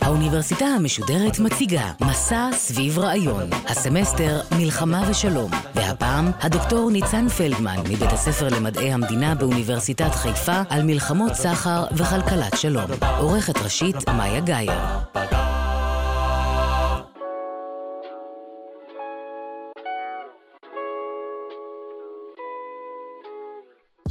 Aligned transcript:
האוניברסיטה 0.00 0.64
המשודרת 0.64 1.38
מציגה 1.38 1.92
מסע 2.00 2.48
סביב 2.52 2.98
רעיון. 2.98 3.50
הסמסטר 3.68 4.40
מלחמה 4.58 5.02
ושלום. 5.10 5.50
והפעם 5.74 6.30
הדוקטור 6.40 6.90
ניצן 6.90 7.28
פלדמן 7.28 7.76
מבית 7.80 8.12
הספר 8.12 8.48
למדעי 8.48 8.92
המדינה 8.92 9.34
באוניברסיטת 9.34 10.14
חיפה 10.14 10.62
על 10.70 10.82
מלחמות 10.82 11.34
סחר 11.34 11.84
וכלכלת 11.92 12.56
שלום. 12.56 12.90
עורכת 13.18 13.58
ראשית 13.58 14.08
מאיה 14.08 14.40
גאייר. 14.40 15.05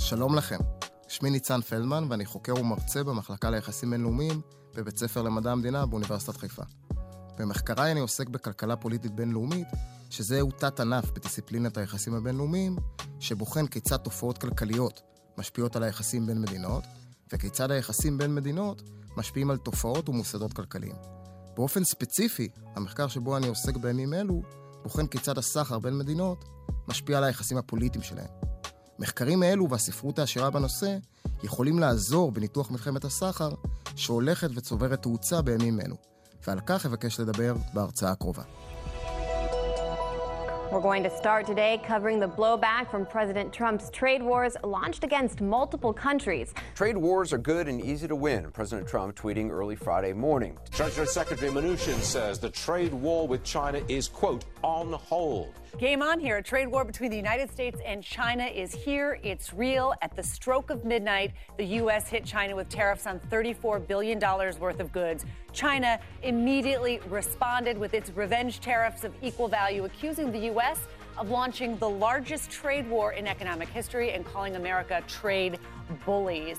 שלום 0.09 0.35
לכם, 0.35 0.57
שמי 1.07 1.29
ניצן 1.29 1.61
פלדמן 1.61 2.07
ואני 2.09 2.25
חוקר 2.25 2.53
ומרצה 2.59 3.03
במחלקה 3.03 3.49
ליחסים 3.49 3.89
בינלאומיים 3.89 4.41
בבית 4.75 4.97
ספר 4.97 5.21
למדע 5.21 5.51
המדינה 5.51 5.85
באוניברסיטת 5.85 6.37
חיפה. 6.37 6.63
במחקריי 7.37 7.91
אני 7.91 7.99
עוסק 7.99 8.29
בכלכלה 8.29 8.75
פוליטית 8.75 9.15
בינלאומית, 9.15 9.67
שזהו 10.09 10.51
תת-ענף 10.51 11.11
בדיסציפלינת 11.11 11.77
היחסים 11.77 12.13
הבינלאומיים, 12.13 12.75
שבוחן 13.19 13.67
כיצד 13.67 13.97
תופעות 13.97 14.37
כלכליות 14.37 15.01
משפיעות 15.37 15.75
על 15.75 15.83
היחסים 15.83 16.25
בין 16.25 16.41
מדינות, 16.41 16.83
וכיצד 17.33 17.71
היחסים 17.71 18.17
בין 18.17 18.35
מדינות 18.35 18.81
משפיעים 19.17 19.51
על 19.51 19.57
תופעות 19.57 20.09
ומוסדות 20.09 20.53
כלכליים. 20.53 20.95
באופן 21.55 21.83
ספציפי, 21.83 22.49
המחקר 22.75 23.07
שבו 23.07 23.37
אני 23.37 23.47
עוסק 23.47 23.77
בימים 23.77 24.13
אלו, 24.13 24.41
בוחן 24.83 25.07
כיצד 25.07 25.37
הסחר 25.37 25.79
בין 25.79 25.97
מדינות 25.97 26.45
משפיע 26.87 27.17
על 27.17 27.23
היחסים 27.23 27.57
הפוליטיים 27.57 28.03
שלהם. 28.03 28.44
מחקרים 28.98 29.42
אלו 29.42 29.70
והספרות 29.70 30.18
העשירה 30.18 30.50
בנושא 30.50 30.96
יכולים 31.42 31.78
לעזור 31.78 32.32
בניתוח 32.32 32.70
מלחמת 32.70 33.04
הסחר 33.04 33.50
שהולכת 33.96 34.48
וצוברת 34.54 35.02
תאוצה 35.02 35.42
בימים 35.42 35.80
אלו, 35.80 35.96
ועל 36.46 36.60
כך 36.66 36.86
אבקש 36.86 37.20
לדבר 37.20 37.54
בהרצאה 37.74 38.10
הקרובה. 38.10 38.42
We're 40.70 40.80
going 40.80 41.02
to 41.02 41.10
start 41.10 41.48
today 41.48 41.80
covering 41.84 42.20
the 42.20 42.28
blowback 42.28 42.92
from 42.92 43.04
President 43.04 43.52
Trump's 43.52 43.90
trade 43.90 44.22
wars 44.22 44.56
launched 44.62 45.02
against 45.02 45.40
multiple 45.40 45.92
countries. 45.92 46.54
Trade 46.76 46.96
wars 46.96 47.32
are 47.32 47.38
good 47.38 47.66
and 47.66 47.80
easy 47.80 48.06
to 48.06 48.14
win, 48.14 48.52
President 48.52 48.86
Trump 48.86 49.16
tweeting 49.16 49.50
early 49.50 49.74
Friday 49.74 50.12
morning. 50.12 50.56
Treasury 50.70 51.08
Secretary 51.08 51.50
Mnuchin 51.50 51.98
says 52.14 52.38
the 52.38 52.50
trade 52.50 52.94
war 52.94 53.26
with 53.26 53.42
China 53.42 53.82
is, 53.88 54.06
quote, 54.06 54.44
on 54.62 54.92
hold. 54.92 55.54
Game 55.78 56.02
on 56.02 56.18
here. 56.20 56.36
A 56.38 56.42
trade 56.42 56.68
war 56.68 56.84
between 56.84 57.10
the 57.10 57.16
United 57.16 57.50
States 57.50 57.80
and 57.90 58.02
China 58.02 58.44
is 58.44 58.70
here. 58.74 59.18
It's 59.22 59.54
real. 59.54 59.94
At 60.02 60.12
the 60.16 60.22
stroke 60.22 60.70
of 60.70 60.84
midnight, 60.84 61.30
the 61.56 61.68
U.S. 61.82 62.08
hit 62.08 62.24
China 62.24 62.56
with 62.56 62.68
tariffs 62.68 63.06
on 63.06 63.20
$34 63.30 63.86
billion 63.86 64.18
worth 64.64 64.80
of 64.80 64.92
goods. 64.92 65.24
China 65.52 65.98
immediately 66.22 67.00
responded 67.08 67.76
with 67.78 67.92
its 67.94 68.08
revenge 68.22 68.60
tariffs 68.60 69.02
of 69.04 69.12
equal 69.22 69.48
value, 69.48 69.84
accusing 69.84 70.32
the 70.32 70.42
U.S. 70.52 70.78
of 71.18 71.30
launching 71.30 71.70
the 71.78 71.88
largest 72.06 72.50
trade 72.50 72.86
war 72.88 73.12
in 73.12 73.26
economic 73.26 73.68
history 73.68 74.08
and 74.14 74.24
calling 74.24 74.56
America 74.56 75.02
trade 75.06 75.58
bullies. 76.06 76.58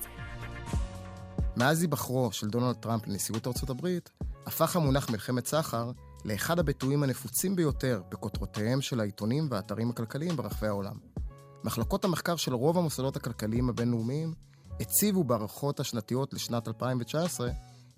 מאז 1.58 1.82
היבחרו 1.82 2.32
של 2.32 2.48
דונלד 2.48 2.76
טראמפ 2.76 3.08
לנשיאות 3.08 3.48
ארצות 3.48 3.70
הברית, 3.70 4.10
הפך 4.46 4.76
המונח 4.76 5.10
מלחמת 5.10 5.46
סחר 5.46 5.92
לאחד 6.27 6.59
הביטויים 6.59 7.03
הנפוצים 7.03 7.57
ביותר 7.57 8.03
בכותרותיהם 8.09 8.81
של 8.81 9.01
העיתונים 9.01 9.49
והאתרים 9.51 9.91
הכלכליים 9.91 10.37
ברחבי 10.37 10.67
העולם. 10.67 10.97
מחלקות 11.65 12.05
המחקר 12.05 12.37
של 12.37 12.55
רוב 12.55 12.79
המוסדות 12.79 13.17
הכלכליים 13.17 13.69
הבינלאומיים 13.69 14.35
הציבו 14.81 15.25
בהערכות 15.25 15.81
השנתיות 15.81 16.35
לשנת 16.35 16.69
2019 16.69 17.51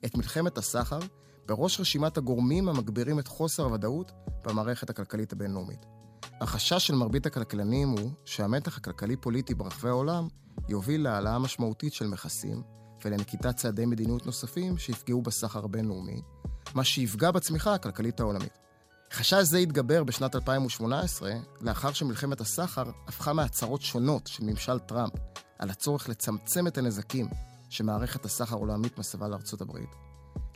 את 0.04 0.16
מלחמת 0.16 0.58
הסחר 0.58 0.98
בראש 1.46 1.80
רשימת 1.80 2.16
הגורמים 2.16 2.68
המגבירים 2.68 3.18
את 3.18 3.28
חוסר 3.28 3.62
הוודאות 3.62 4.12
במערכת 4.44 4.90
הכלכלית 4.90 5.32
הבינלאומית. 5.32 5.86
החשש 6.40 6.86
של 6.86 6.94
מרבית 6.94 7.26
הכלכלנים 7.26 7.88
הוא 7.88 8.10
שהמתח 8.24 8.76
הכלכלי-פוליטי 8.76 9.54
ברחבי 9.54 9.88
העולם 9.88 10.28
יוביל 10.68 11.02
להעלאה 11.02 11.38
משמעותית 11.38 11.92
של 11.92 12.06
מכסים 12.06 12.62
ולנקיטת 13.04 13.56
צעדי 13.56 13.86
מדיניות 13.86 14.26
נוספים 14.26 14.78
שיפגעו 14.78 15.22
בסחר 15.22 15.64
הבינלאומי, 15.64 16.22
מה 16.74 16.84
שיפגע 16.84 17.30
בצמיחה 17.30 17.74
הכלכלית 17.74 18.20
העולמית. 18.20 18.58
חשש 19.12 19.42
זה 19.42 19.58
התגבר 19.58 20.04
בשנת 20.04 20.34
2018, 20.34 21.32
לאחר 21.60 21.92
שמלחמת 21.92 22.40
הסחר 22.40 22.84
הפכה 23.08 23.32
מהצהרות 23.32 23.82
שונות 23.82 24.26
של 24.26 24.44
ממשל 24.44 24.78
טראמפ 24.78 25.12
על 25.58 25.70
הצורך 25.70 26.08
לצמצם 26.08 26.66
את 26.66 26.78
הנזקים 26.78 27.28
שמערכת 27.68 28.24
הסחר 28.24 28.56
העולמית 28.56 28.98
מסבה 28.98 29.28
לארצות 29.28 29.60
הברית, 29.60 29.88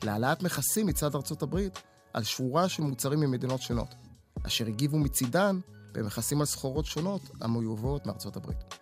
להעלאת 0.02 0.42
מכסים 0.42 0.86
מצד 0.86 1.14
ארצות 1.14 1.42
הברית 1.42 1.82
על 2.12 2.22
שורה 2.22 2.68
של 2.68 2.82
מוצרים 2.82 3.20
ממדינות 3.20 3.62
שונות, 3.62 3.94
אשר 4.46 4.66
הגיבו 4.66 4.98
מצידן 4.98 5.60
במכסים 5.92 6.40
על 6.40 6.46
סחורות 6.46 6.86
שונות 6.86 7.22
המיובאות 7.40 8.06
מארצות 8.06 8.36
הברית. 8.36 8.74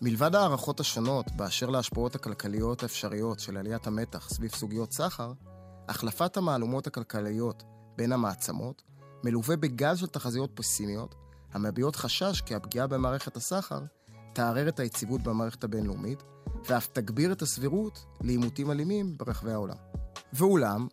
מלבד 0.00 0.34
ההערכות 0.34 0.80
השונות 0.80 1.26
באשר 1.36 1.70
להשפעות 1.70 2.14
הכלכליות 2.14 2.82
האפשריות 2.82 3.40
של 3.40 3.56
עליית 3.56 3.86
המתח 3.86 4.28
סביב 4.28 4.50
סוגיות 4.54 4.92
סחר, 4.92 5.32
החלפת 5.88 6.36
המהלומות 6.36 6.86
הכלכליות 6.86 7.62
בין 7.96 8.12
המעצמות 8.12 8.82
מלווה 9.24 9.56
בגל 9.56 9.96
של 9.96 10.06
תחזיות 10.06 10.50
פסימיות, 10.54 11.14
המביעות 11.52 11.96
חשש 11.96 12.40
כי 12.40 12.54
הפגיעה 12.54 12.86
במערכת 12.86 13.36
הסחר 13.36 13.80
תערער 14.32 14.68
את 14.68 14.80
היציבות 14.80 15.22
במערכת 15.22 15.64
הבינלאומית, 15.64 16.22
ואף 16.68 16.86
תגביר 16.86 17.32
את 17.32 17.42
הסבירות 17.42 18.06
לעימותים 18.20 18.70
אלימים 18.70 19.16
ברחבי 19.18 19.52
העולם. 19.52 19.76
ואולם, 20.32 20.86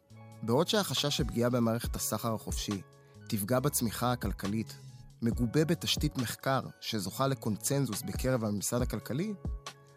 בעוד 0.43 0.67
שהחשש 0.67 1.17
של 1.17 1.23
פגיעה 1.23 1.49
במערכת 1.49 1.95
הסחר 1.95 2.33
החופשי 2.33 2.81
תפגע 3.27 3.59
בצמיחה 3.59 4.11
הכלכלית, 4.11 4.77
מגובה 5.21 5.65
בתשתית 5.65 6.17
מחקר 6.17 6.61
שזוכה 6.81 7.27
לקונצנזוס 7.27 8.01
בקרב 8.01 8.45
הממסד 8.45 8.81
הכלכלי, 8.81 9.33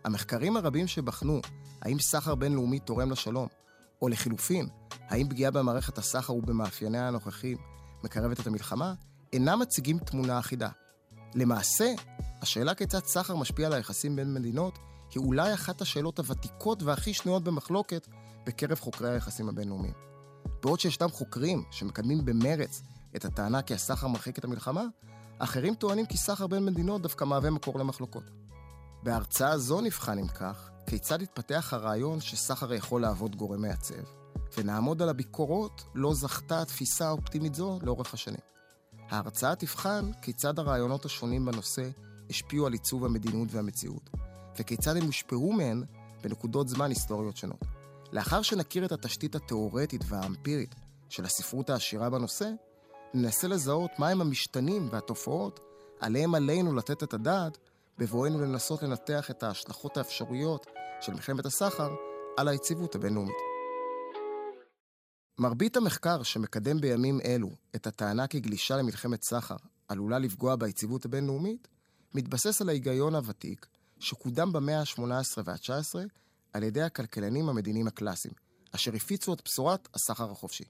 המחקרים 0.04 0.56
הרבים 0.56 0.86
שבחנו 0.86 1.41
האם 1.82 1.98
סחר 1.98 2.34
בינלאומי 2.34 2.78
תורם 2.78 3.10
לשלום, 3.10 3.48
או 4.02 4.08
לחילופין, 4.08 4.69
האם 5.12 5.28
פגיעה 5.28 5.50
במערכת 5.50 5.99
הסחר 5.99 6.34
ובמאפייניה 6.34 7.09
הנוכחים 7.09 7.59
מקרבת 8.05 8.41
את 8.41 8.47
המלחמה, 8.47 8.95
אינם 9.33 9.61
מציגים 9.61 9.99
תמונה 9.99 10.39
אחידה. 10.39 10.69
למעשה, 11.34 11.95
השאלה 12.43 12.75
כיצד 12.75 13.05
סחר 13.05 13.37
משפיע 13.37 13.67
על 13.67 13.73
היחסים 13.73 14.17
בין 14.17 14.34
מדינות 14.34 14.78
היא 15.15 15.23
אולי 15.23 15.55
אחת 15.55 15.81
השאלות 15.81 16.19
הוותיקות 16.19 16.83
והכי 16.83 17.15
שנויות 17.15 17.45
במחלוקת 17.45 18.09
בקרב 18.47 18.81
חוקרי 18.81 19.11
היחסים 19.11 19.49
הבינלאומיים. 19.49 19.95
בעוד 20.62 20.81
שישנם 20.81 21.09
חוקרים 21.09 21.65
שמקדמים 21.71 22.25
במרץ 22.25 22.83
את 23.17 23.25
הטענה 23.25 23.62
כי 23.62 23.75
הסחר 23.75 24.09
מרחיק 24.09 24.39
את 24.39 24.44
המלחמה, 24.44 24.84
אחרים 25.39 25.75
טוענים 25.75 26.06
כי 26.06 26.17
סחר 26.17 26.47
בין 26.47 26.65
מדינות 26.65 27.03
דווקא 27.03 27.25
מהווה 27.25 27.50
מקור 27.50 27.79
למחלוקות. 27.79 28.25
בהרצאה 29.03 29.59
זו 29.59 29.81
נבחן, 29.81 30.19
אם 30.19 30.29
כך, 30.29 30.71
כיצד 30.87 31.23
התפתח 31.23 31.69
הרעיון 31.73 32.21
שסחר 32.21 32.73
יכול 32.73 33.03
להוות 33.03 33.37
גורם 33.37 33.62
מייצב, 33.62 34.22
ונעמוד 34.56 35.02
על 35.02 35.08
הביקורות 35.08 35.84
לא 35.94 36.14
זכתה 36.14 36.62
התפיסה 36.62 37.08
האופטימית 37.08 37.54
זו 37.54 37.78
לאורך 37.82 38.14
השנים. 38.14 38.40
ההרצאה 39.10 39.54
תבחן 39.54 40.10
כיצד 40.22 40.58
הרעיונות 40.58 41.04
השונים 41.04 41.44
בנושא 41.44 41.88
השפיעו 42.30 42.66
על 42.66 42.72
עיצוב 42.72 43.04
המדיניות 43.04 43.48
והמציאות, 43.52 44.10
וכיצד 44.58 44.96
הם 44.96 45.02
הושפעו 45.02 45.52
מהן 45.52 45.84
בנקודות 46.22 46.68
זמן 46.68 46.88
היסטוריות 46.88 47.36
שונות. 47.36 47.64
לאחר 48.12 48.42
שנכיר 48.42 48.84
את 48.84 48.92
התשתית 48.92 49.34
התאורטית 49.34 50.04
והאמפירית 50.08 50.74
של 51.08 51.24
הספרות 51.24 51.70
העשירה 51.70 52.10
בנושא, 52.10 52.50
ננסה 53.14 53.48
לזהות 53.48 53.90
מהם 53.98 54.20
המשתנים 54.20 54.88
והתופעות 54.92 55.60
עליהם 56.00 56.34
עלינו 56.34 56.74
לתת 56.74 57.02
את 57.02 57.14
הדעת 57.14 57.58
בבואנו 57.98 58.40
לנסות 58.40 58.82
לנתח 58.82 59.31
את 59.31 59.43
ההשלכות 59.43 59.96
האפשריות 59.96 60.66
של 61.00 61.12
מלחמת 61.12 61.46
הסחר 61.46 61.94
על 62.37 62.48
היציבות 62.48 62.94
הבינלאומית. 62.94 63.51
מרבית 65.38 65.76
המחקר 65.76 66.23
שמקדם 66.23 66.81
בימים 66.81 67.20
אלו 67.25 67.50
את 67.76 67.87
הטענה 67.87 68.26
כי 68.26 68.40
גלישה 68.40 68.76
למלחמת 68.76 69.23
סחר 69.23 69.56
עלולה 69.88 70.19
לפגוע 70.19 70.56
ביציבות 70.56 71.05
הבינלאומית, 71.05 71.69
מתבסס 72.14 72.61
על 72.61 72.69
ההיגיון 72.69 73.14
הוותיק 73.14 73.67
שקודם 73.99 74.52
במאה 74.52 74.81
ה-18 74.81 75.43
וה-19 75.44 75.94
על 76.52 76.62
ידי 76.62 76.82
הכלכלנים 76.82 77.49
המדיניים 77.49 77.87
הקלאסיים, 77.87 78.34
אשר 78.73 78.94
הפיצו 78.94 79.34
את 79.34 79.43
בשורת 79.44 79.88
הסחר 79.94 80.31
החופשי. 80.31 80.64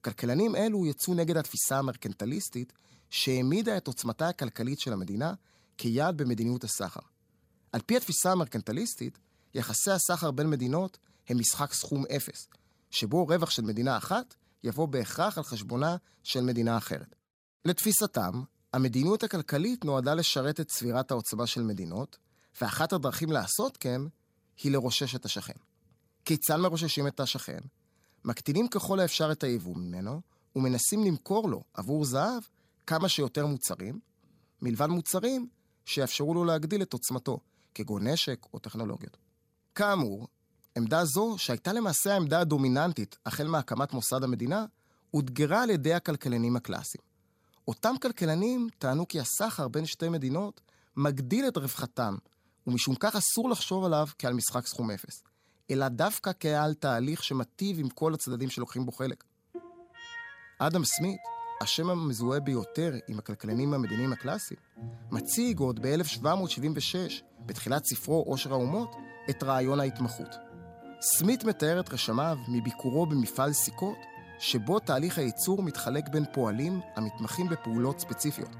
כלכלנים 0.00 0.56
אלו 0.56 0.86
יצאו 0.86 1.14
נגד 1.14 1.36
התפיסה 1.36 1.78
המרקנטליסטית 1.78 2.72
שהעמידה 3.10 3.76
את 3.76 3.86
עוצמתה 3.86 4.28
הכלכלית 4.28 4.80
של 4.80 4.92
המדינה 4.92 5.34
כיעד 5.78 6.16
במדיניות 6.16 6.64
הסחר. 6.64 7.00
על 7.72 7.80
פי 7.86 7.96
התפיסה 7.96 8.32
המרקנטליסטית, 8.32 9.18
יחסי 9.54 9.90
הסחר 9.90 10.30
בין 10.30 10.50
מדינות 10.50 10.98
הם 11.28 11.38
משחק 11.38 11.72
סכום 11.72 12.04
אפס, 12.16 12.48
שבו 12.96 13.26
רווח 13.26 13.50
של 13.50 13.62
מדינה 13.62 13.96
אחת 13.96 14.34
יבוא 14.64 14.88
בהכרח 14.88 15.38
על 15.38 15.44
חשבונה 15.44 15.96
של 16.22 16.40
מדינה 16.40 16.78
אחרת. 16.78 17.14
לתפיסתם, 17.64 18.42
המדיניות 18.72 19.22
הכלכלית 19.22 19.84
נועדה 19.84 20.14
לשרת 20.14 20.60
את 20.60 20.68
צבירת 20.68 21.10
העוצמה 21.10 21.46
של 21.46 21.62
מדינות, 21.62 22.18
ואחת 22.60 22.92
הדרכים 22.92 23.32
לעשות 23.32 23.76
כן 23.76 24.00
היא 24.62 24.72
לרושש 24.72 25.14
את 25.14 25.24
השכן. 25.24 25.54
כיצד 26.24 26.56
מרוששים 26.56 27.06
את 27.06 27.20
השכן? 27.20 27.58
מקטינים 28.24 28.68
ככל 28.68 29.00
האפשר 29.00 29.32
את 29.32 29.44
היבוא 29.44 29.76
ממנו, 29.76 30.20
ומנסים 30.56 31.04
למכור 31.04 31.48
לו 31.48 31.64
עבור 31.74 32.04
זהב 32.04 32.42
כמה 32.86 33.08
שיותר 33.08 33.46
מוצרים, 33.46 34.00
מלבד 34.62 34.86
מוצרים 34.86 35.48
שיאפשרו 35.84 36.34
לו 36.34 36.44
להגדיל 36.44 36.82
את 36.82 36.92
עוצמתו, 36.92 37.40
כגון 37.74 38.06
נשק 38.06 38.46
או 38.54 38.58
טכנולוגיות. 38.58 39.16
כאמור, 39.74 40.28
עמדה 40.76 41.04
זו, 41.04 41.34
שהייתה 41.38 41.72
למעשה 41.72 42.12
העמדה 42.12 42.40
הדומיננטית 42.40 43.16
החל 43.26 43.46
מהקמת 43.46 43.92
מוסד 43.92 44.24
המדינה, 44.24 44.64
אותגרה 45.14 45.62
על 45.62 45.70
ידי 45.70 45.94
הכלכלנים 45.94 46.56
הקלאסיים. 46.56 47.02
אותם 47.68 47.94
כלכלנים 48.02 48.68
טענו 48.78 49.08
כי 49.08 49.20
הסחר 49.20 49.68
בין 49.68 49.86
שתי 49.86 50.08
מדינות 50.08 50.60
מגדיל 50.96 51.48
את 51.48 51.56
רווחתם, 51.56 52.16
ומשום 52.66 52.94
כך 52.94 53.16
אסור 53.16 53.50
לחשוב 53.50 53.84
עליו 53.84 54.06
כעל 54.18 54.34
משחק 54.34 54.66
סכום 54.66 54.90
אפס, 54.90 55.22
אלא 55.70 55.88
דווקא 55.88 56.30
כעל 56.40 56.74
תהליך 56.74 57.24
שמטיב 57.24 57.78
עם 57.78 57.88
כל 57.88 58.14
הצדדים 58.14 58.50
שלוקחים 58.50 58.86
בו 58.86 58.92
חלק. 58.92 59.24
אדם 60.58 60.84
סמית, 60.84 61.20
השם 61.60 61.90
המזוהה 61.90 62.40
ביותר 62.40 62.94
עם 63.08 63.18
הכלכלנים 63.18 63.74
המדיניים 63.74 64.12
הקלאסיים, 64.12 64.60
מציג 65.10 65.58
עוד 65.58 65.86
ב-1776, 65.86 67.22
בתחילת 67.46 67.82
ספרו 67.84 68.22
עושר 68.22 68.52
האומות, 68.52 68.96
את 69.30 69.42
רעיון 69.42 69.80
ההתמחות. 69.80 70.45
סמית 71.00 71.44
מתאר 71.44 71.80
את 71.80 71.92
רשמיו 71.92 72.38
מביקורו 72.48 73.06
במפעל 73.06 73.52
סיכות, 73.52 73.98
שבו 74.38 74.78
תהליך 74.78 75.18
הייצור 75.18 75.62
מתחלק 75.62 76.08
בין 76.08 76.24
פועלים 76.32 76.80
המתמחים 76.96 77.48
בפעולות 77.48 78.00
ספציפיות. 78.00 78.50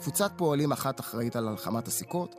קבוצת 0.00 0.32
פועלים 0.36 0.72
אחת 0.72 1.00
אחראית 1.00 1.36
על 1.36 1.48
הלחמת 1.48 1.88
הסיכות, 1.88 2.34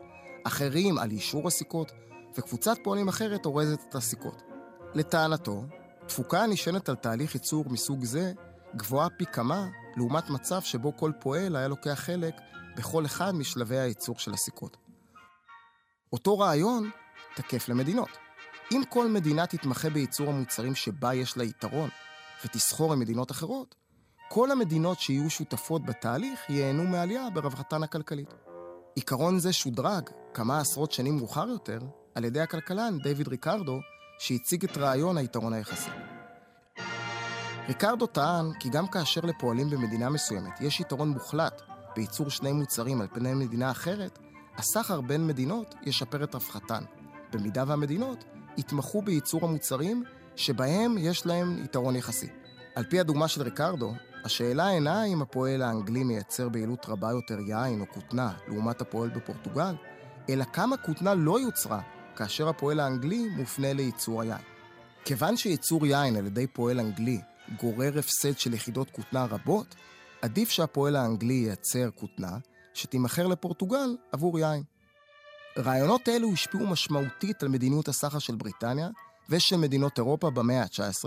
אחרים 0.48 0.98
על 0.98 1.12
אישור 1.12 1.48
הסיכות, 1.48 1.92
וקבוצת 2.38 2.78
פועלים 2.84 3.08
אחרת 3.08 3.46
אורזת 3.46 3.80
את 3.90 3.96
הסיכות. 3.96 4.42
לטענתו, 4.94 5.64
תפוקה 6.08 6.44
הנשענת 6.44 6.90
על 6.90 6.96
תהליך 6.96 7.36
ייצור 7.36 7.66
מסוג 7.70 8.04
זה 8.04 8.34
גבוהה 8.76 9.10
פי 9.10 9.26
כמה 9.26 9.68
לעומת 9.96 10.30
מצב 10.30 10.62
שבו 10.62 10.98
כל 10.98 11.12
פועל 11.20 11.56
היה 11.56 11.68
לוקח 11.68 11.94
חלק 11.94 12.36
בכל 12.78 13.06
אחד 13.06 13.36
משלבי 13.36 13.78
הייצור 13.78 14.20
של 14.20 14.34
הסיכות. 14.34 14.78
אותו 16.14 16.40
רעיון 16.40 16.90
תקף 17.36 17.70
למדינות. 17.70 18.27
אם 18.72 18.82
כל 18.90 19.08
מדינה 19.08 19.48
תתמחה 19.48 19.90
בייצור 19.90 20.30
המוצרים 20.30 20.76
שבה 20.76 21.14
יש 21.14 21.38
לה 21.38 21.44
יתרון 21.44 21.90
ותסחור 22.46 22.94
עם 22.94 23.00
מדינות 23.00 23.32
אחרות, 23.32 23.76
כל 24.30 24.52
המדינות 24.52 25.00
שיהיו 25.00 25.30
שותפות 25.30 25.86
בתהליך 25.86 26.50
ייהנו 26.50 26.84
מעלייה 26.84 27.30
ברווחתן 27.30 27.84
הכלכלית. 27.84 28.34
עיקרון 28.96 29.40
זה 29.40 29.54
שודרג 29.54 30.10
כמה 30.34 30.60
עשרות 30.60 30.92
שנים 30.92 31.16
מאוחר 31.16 31.48
יותר 31.48 31.80
על 32.16 32.26
ידי 32.26 32.40
הכלכלן 32.42 32.98
דיוויד 33.04 33.28
ריקרדו, 33.28 33.80
שהציג 34.20 34.64
את 34.64 34.78
רעיון 34.78 35.18
היתרון 35.18 35.54
היחסי. 35.54 35.92
ריקרדו 37.68 38.06
טען 38.08 38.46
כי 38.60 38.70
גם 38.70 38.88
כאשר 38.88 39.22
לפועלים 39.22 39.70
במדינה 39.70 40.10
מסוימת 40.10 40.62
יש 40.62 40.80
יתרון 40.80 41.10
מוחלט 41.10 41.62
בייצור 41.96 42.30
שני 42.30 42.52
מוצרים 42.52 43.02
על 43.02 43.08
פני 43.08 43.34
מדינה 43.34 43.72
אחרת, 43.72 44.20
הסחר 44.58 45.02
בין 45.02 45.28
מדינות 45.28 45.76
ישפר 45.84 46.24
את 46.24 46.36
רווחתן, 46.36 46.84
במידה 47.34 47.64
והמדינות 47.68 48.24
יתמכו 48.58 49.02
בייצור 49.02 49.46
המוצרים 49.46 50.04
שבהם 50.36 50.96
יש 50.98 51.26
להם 51.26 51.64
יתרון 51.64 51.96
יחסי. 51.96 52.28
על 52.76 52.84
פי 52.84 53.00
הדוגמה 53.00 53.28
של 53.28 53.42
ריקרדו, 53.42 53.94
השאלה 54.24 54.70
אינה 54.70 55.04
אם 55.04 55.22
הפועל 55.22 55.62
האנגלי 55.62 56.04
מייצר 56.04 56.50
ביעילות 56.50 56.86
רבה 56.90 57.12
יותר 57.12 57.40
יין 57.40 57.82
או 57.82 57.86
כותנה 57.94 58.34
לעומת 58.48 58.82
הפועל 58.82 59.10
בפורטוגל, 59.10 59.76
אלא 60.30 60.44
כמה 60.44 60.78
כותנה 60.78 61.14
לא 61.16 61.40
יוצרה 61.40 61.82
כאשר 62.16 62.50
הפועל 62.50 62.80
האנגלי 62.80 63.30
מופנה 63.30 63.74
לייצור 63.74 64.22
היין. 64.22 64.42
כיוון 65.06 65.38
שייצור 65.38 65.86
יין 65.86 66.16
על 66.16 66.26
ידי 66.26 66.48
פועל 66.48 66.80
אנגלי 66.80 67.22
גורר 67.60 68.00
הפסד 68.00 68.38
של 68.38 68.54
יחידות 68.54 68.90
כותנה 68.90 69.26
רבות, 69.26 69.76
עדיף 70.22 70.50
שהפועל 70.50 70.96
האנגלי 70.96 71.34
ייצר 71.34 71.90
כותנה 71.96 72.38
שתימכר 72.74 73.28
לפורטוגל 73.28 73.98
עבור 74.12 74.40
יין. 74.40 74.64
רעיונות 75.58 76.10
אלו 76.10 76.34
השפיעו 76.34 76.68
משמעותית 76.68 77.44
על 77.44 77.50
מדיניות 77.50 77.88
הסחר 77.88 78.20
של 78.20 78.36
בריטניה 78.36 78.90
ושל 79.30 79.58
מדינות 79.58 79.98
אירופה 79.98 80.30
במאה 80.30 80.62
ה-19, 80.62 81.06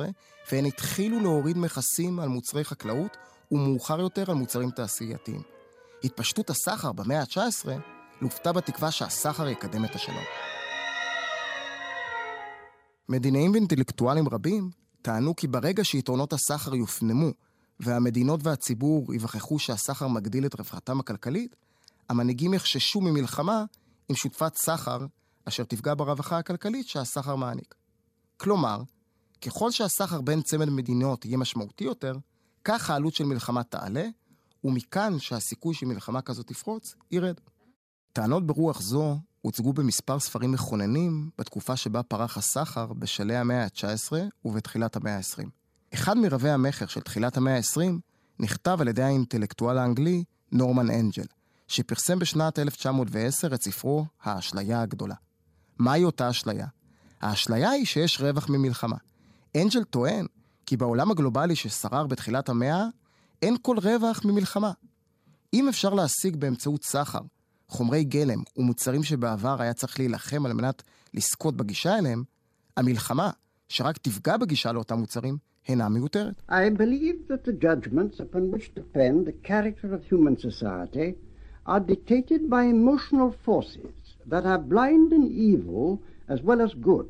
והן 0.53 0.65
התחילו 0.65 1.21
להוריד 1.21 1.59
מכסים 1.59 2.21
על 2.21 2.29
מוצרי 2.29 2.65
חקלאות 2.65 3.17
ומאוחר 3.51 4.01
יותר 4.01 4.31
על 4.31 4.37
מוצרים 4.37 4.71
תעשייתיים. 4.71 5.43
התפשטות 6.05 6.51
הסחר 6.51 6.93
במאה 6.93 7.21
ה-19 7.21 7.69
לופתה 8.21 8.53
בתקווה 8.53 8.91
שהסחר 8.91 9.49
יקדם 9.49 9.85
את 9.85 9.95
השלום. 9.95 10.25
מדינאים 13.09 13.53
ואינטלקטואלים 13.53 14.29
רבים 14.29 14.71
טענו 15.03 15.37
כי 15.37 15.47
ברגע 15.47 15.85
שיתרונות 15.85 16.33
הסחר 16.33 16.75
יופנמו 16.75 17.31
והמדינות 17.81 18.41
והציבור 18.43 19.15
יווכחו 19.15 19.59
שהסחר 19.59 20.09
מגדיל 20.09 20.47
את 20.47 20.55
רווחתם 20.59 21.01
הכלכלית, 21.01 21.57
המנהיגים 22.09 22.55
יחששו 22.55 23.01
ממלחמה 23.01 23.65
עם 24.11 24.17
שותפת 24.17 24.55
סחר 24.57 25.07
אשר 25.45 25.65
תפגע 25.65 25.95
ברווחה 25.95 26.39
הכלכלית 26.39 26.89
שהסחר 26.89 27.37
מעניק. 27.37 27.75
כלומר, 28.37 28.83
ככל 29.41 29.71
שהסחר 29.71 30.21
בין 30.21 30.43
צמד 30.43 30.69
מדינות 30.69 31.25
יהיה 31.25 31.37
משמעותי 31.37 31.85
יותר, 31.85 32.17
כך 32.65 32.91
העלות 32.91 33.15
של 33.15 33.25
מלחמה 33.25 33.63
תעלה, 33.63 34.07
ומכאן 34.65 35.19
שהסיכוי 35.19 35.75
שמלחמה 35.75 36.23
כזו 36.23 36.43
תפרוץ, 36.43 36.95
ירד. 37.11 37.35
טענות 38.13 38.47
ברוח 38.47 38.81
זו 38.81 39.19
הוצגו 39.41 39.73
במספר 39.73 40.21
ספרים 40.21 40.53
מכוננים 40.53 41.31
בתקופה 41.39 41.77
שבה 41.77 42.03
פרח 42.03 42.37
הסחר 42.37 42.93
בשלהי 42.93 43.37
המאה 43.37 43.65
ה-19 43.65 44.13
ובתחילת 44.45 44.97
המאה 44.97 45.17
ה-20. 45.17 45.49
אחד 45.95 46.17
מרבי 46.17 46.51
המכר 46.51 46.87
של 46.87 47.01
תחילת 47.01 47.37
המאה 47.37 47.57
ה-20 47.57 47.93
נכתב 48.39 48.79
על 48.81 48.89
ידי 48.89 49.03
האינטלקטואל 49.03 49.79
האנגלי 49.79 50.25
נורמן 50.53 50.91
אנג'ל, 50.91 51.27
שפרסם 51.71 52.19
בשנת 52.19 52.59
1910 52.59 53.55
את 53.55 53.63
ספרו 53.63 54.07
"האשליה 54.23 54.83
הגדולה". 54.83 55.15
מהי 55.79 56.05
אותה 56.05 56.31
אשליה? 56.31 56.67
האשליה 57.21 57.71
היא 57.71 57.87
שיש 57.87 58.21
רווח 58.21 58.49
ממלחמה. 58.49 58.97
אנג'ל 59.57 59.85
טוען 59.85 60.27
כי 60.67 60.77
בעולם 60.77 61.11
הגלובלי 61.11 61.57
ששרר 61.57 62.07
בתחילת 62.07 62.49
המאה, 62.49 62.85
אין 63.43 63.57
כל 63.63 63.77
רווח 63.79 64.25
ממלחמה. 64.25 64.73
אם 65.55 65.69
אפשר 65.69 65.95
להשיג 65.95 66.37
באמצעות 66.37 66.85
סחר 66.85 67.21
חומרי 67.69 68.05
גלם 68.05 68.43
ומוצרים 68.57 69.03
שבעבר 69.03 69.63
היה 69.63 69.75
צריך 69.75 69.99
להילחם 69.99 70.47
על 70.47 70.53
מנת 70.53 70.83
לזכות 71.15 71.57
בגישה 71.57 71.99
אליהם, 71.99 72.25
המלחמה, 72.77 73.31
שרק 73.69 73.99
תפגע 73.99 74.37
בגישה 74.37 74.73
לאותם 74.73 74.99
מוצרים, 74.99 75.39
אינה 75.69 75.89
מיותרת. 75.89 76.43
I 76.49 76.79
believe 76.79 77.33
that 77.33 77.49
the 77.49 77.65
judgments 77.65 78.21
upon 78.21 78.51
which 78.55 78.75
depend 78.75 79.27
the 79.27 79.49
character 79.49 79.95
of 79.95 80.13
human 80.13 80.37
society 80.37 81.30
are 81.73 81.83
dictated 81.95 82.43
by 82.55 82.63
emotional 82.77 83.31
forces 83.47 83.95
that 84.33 84.45
are 84.53 84.63
blind 84.75 85.09
and 85.17 85.27
evil 85.51 85.87
as 86.35 86.39
well 86.49 86.61
as 86.67 86.73
good. 86.91 87.09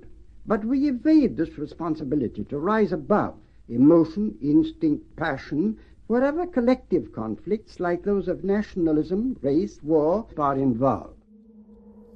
But 0.50 0.61
we 0.71 0.79
evade 0.95 1.33
this 1.40 1.52
responsibility 1.67 2.43
to 2.50 2.57
rise 2.73 2.93
above 3.00 3.35
emotion, 3.81 4.25
instinct, 4.55 5.02
passion, 5.25 5.62
wherever 6.11 6.45
collective 6.57 7.05
conflicts 7.23 7.75
like 7.87 8.00
those 8.11 8.26
of 8.33 8.37
nationalism, 8.57 9.21
race, 9.49 9.76
war 9.83 10.26
are 10.49 10.59
involved. 10.69 11.17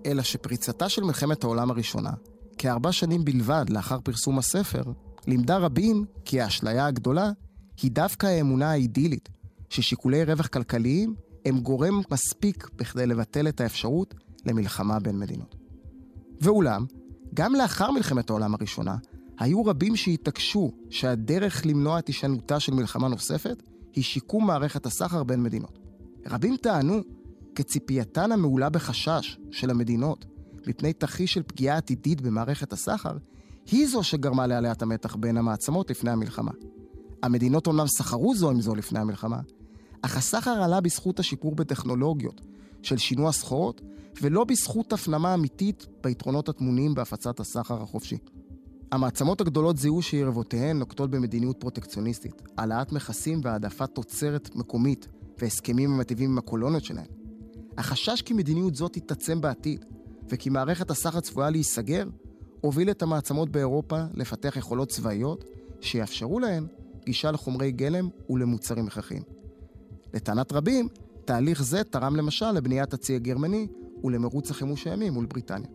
אלא 0.07 0.23
שפריצתה 0.23 0.89
של 0.89 1.03
מלחמת 1.05 1.45
העולם 1.45 1.71
הראשונה, 1.71 2.11
כארבע 2.59 2.93
שנים 2.93 3.25
בלבד 3.25 3.65
לאחר 3.71 4.01
פרסום 4.01 4.39
הספר, 4.39 4.83
לימדה 5.27 5.57
רבים 5.57 6.05
כי 6.25 6.41
האשליה 6.41 6.87
הגדולה 6.87 7.31
היא 7.83 7.91
דווקא 7.91 8.27
האמונה 8.27 8.71
האידילית, 8.71 9.29
ששיקולי 9.69 10.25
רווח 10.25 10.47
כלכליים 10.47 11.15
הם 11.45 11.61
גורם 11.61 12.01
מספיק 12.11 12.69
בכדי 12.77 13.07
לבטל 13.07 13.49
את 13.49 13.61
האפשרות 13.61 14.15
למלחמה 14.47 14.99
בין 14.99 15.19
מדינות. 15.19 15.57
ואולם, 16.41 16.85
גם 17.35 17.55
לאחר 17.55 17.91
מלחמת 17.91 18.31
העולם 18.31 18.55
הראשונה, 18.55 18.97
היו 19.39 19.65
רבים 19.65 19.97
שהתעקשו 19.97 20.73
שהדרך 20.91 21.67
למנוע 21.67 21.99
את 21.99 22.07
הישנותה 22.07 22.61
של 22.61 22.75
מלחמה 22.75 23.09
נוספת 23.09 23.63
היא 23.93 24.05
שיקום 24.05 24.47
מערכת 24.47 24.87
הסחר 24.87 25.23
בין 25.23 25.43
מדינות. 25.43 25.79
רבים 26.27 26.57
טענו 26.57 27.01
כי 27.55 27.63
ציפייתן 27.63 28.33
המעולה 28.33 28.69
בחשש 28.69 29.39
של 29.51 29.71
המדינות 29.71 30.25
מפני 30.67 30.93
תרחיש 30.93 31.35
של 31.35 31.43
פגיעה 31.43 31.77
עתידית 31.77 32.21
במערכת 32.21 32.73
הסחר, 32.73 33.17
היא 33.71 33.89
זו 33.89 34.03
שגרמה 34.03 34.47
לעליית 34.47 34.83
המתח 34.83 35.17
בין 35.17 35.37
המעצמות 35.37 35.91
לפני 35.91 36.11
המלחמה. 36.11 36.51
המדינות 37.23 37.67
אומנם 37.67 37.87
סחרו 37.87 38.35
זו 38.35 38.51
עם 38.51 38.61
זו 38.61 38.75
לפני 38.75 38.99
המלחמה, 38.99 39.41
אך 40.05 40.17
הסחר 40.17 40.51
עלה 40.51 40.81
בזכות 40.81 41.19
השיפור 41.19 41.55
בטכנולוגיות 41.55 42.41
של 42.83 42.97
שינוע 42.97 43.33
סחורות, 43.33 43.81
ולא 44.23 44.45
בזכות 44.45 44.93
הפנמה 44.93 45.35
אמיתית 45.35 45.87
ביתרונות 46.03 46.49
הטמונים 46.49 46.95
בהפצת 46.95 47.41
הסחר 47.41 47.83
החופשי. 47.83 48.19
המעצמות 48.93 49.41
הגדולות 49.41 49.77
זיהו 49.77 50.03
שיריבותיהן 50.03 50.79
נוקטות 50.79 51.11
במדיניות 51.11 51.61
פרוטקציוניסטית, 51.61 52.43
העלאת 52.59 52.93
מכסים 52.93 53.41
והעדפת 53.43 53.95
תוצרת 53.95 54.55
מקומית 54.55 55.09
והסכמים 55.39 55.93
המטיבים 55.93 56.31
עם 56.31 56.39
הקולוניות 56.39 56.85
שלהן. 56.85 57.07
החשש 57.79 58.23
כי 58.23 58.35
מדיניות 58.35 58.75
זו 58.75 58.89
תתעצם 58.89 59.41
בעתיד, 59.41 59.85
וכי 60.29 60.51
מערכת 60.51 60.91
הסחר 60.91 61.21
צפויה 61.21 61.51
להיסגר, 61.51 62.09
הוביל 62.61 62.91
את 62.91 63.03
המעצמות 63.03 63.51
באירופה 63.51 64.05
לפתח 64.15 64.57
יכולות 64.57 64.89
צבאיות 64.89 65.45
שיאפשרו 65.81 66.41
להן 66.41 66.67
גישה 67.05 67.31
לחומרי 67.31 67.73
גלם 67.73 68.09
ולמוצרים 68.31 68.87
הכרחיים. 68.87 69.23
לטענת 70.15 70.53
רבים, 70.53 70.89
תהליך 71.25 71.63
זה 71.63 71.85
תרם 71.85 72.17
למשל 72.17 72.51
לבניית 72.51 72.95
הצי 72.95 73.17
הגרמני 73.17 73.67
ולמרוץ 74.05 74.51
החימוש 74.51 74.87
הימי 74.87 75.11
מול 75.11 75.27
בריטניה. 75.27 75.69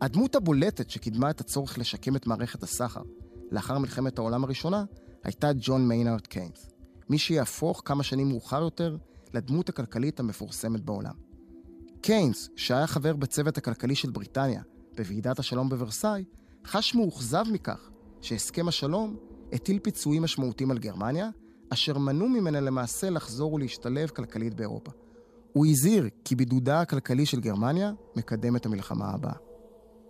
הדמות 0.00 0.34
הבולטת 0.34 0.90
שקידמה 0.90 1.30
את 1.30 1.40
הצורך 1.40 1.78
לשקם 1.78 2.16
את 2.16 2.26
מערכת 2.26 2.62
הסחר 2.62 3.02
לאחר 3.50 3.78
מלחמת 3.78 4.18
העולם 4.18 4.44
הראשונה 4.44 4.84
הייתה 5.24 5.50
ג'ון 5.58 5.88
מיינארד 5.88 6.26
קיינס, 6.26 6.70
מי 7.10 7.18
שיהפוך 7.18 7.82
כמה 7.84 8.02
שנים 8.02 8.28
מאוחר 8.28 8.62
יותר 8.62 8.96
לדמות 9.34 9.68
הכלכלית 9.68 10.20
המפורסמת 10.20 10.80
בעולם. 10.80 11.14
קיינס, 12.00 12.48
שהיה 12.56 12.86
חבר 12.86 13.16
בצוות 13.16 13.58
הכלכלי 13.58 13.94
של 13.94 14.10
בריטניה 14.10 14.62
בוועידת 14.96 15.38
השלום 15.38 15.68
בוורסאי, 15.68 16.24
חש 16.66 16.94
מאוכזב 16.94 17.44
מכך 17.52 17.90
שהסכם 18.20 18.68
השלום 18.68 19.16
הטיל 19.52 19.78
פיצויים 19.78 20.22
משמעותיים 20.22 20.70
על 20.70 20.78
גרמניה, 20.78 21.30
אשר 21.72 21.98
מנעו 21.98 22.28
ממנה 22.28 22.60
למעשה 22.60 23.10
לחזור 23.10 23.52
ולהשתלב 23.52 24.08
כלכלית 24.08 24.54
באירופה. 24.54 24.90
הוא 25.52 25.66
הזהיר 25.66 26.08
כי 26.24 26.36
בידודה 26.36 26.80
הכלכלי 26.80 27.26
של 27.26 27.40
גרמניה 27.40 27.92
מקדם 28.16 28.56
את 28.56 28.66
המלחמה 28.66 29.10
הבאה. 29.10 29.32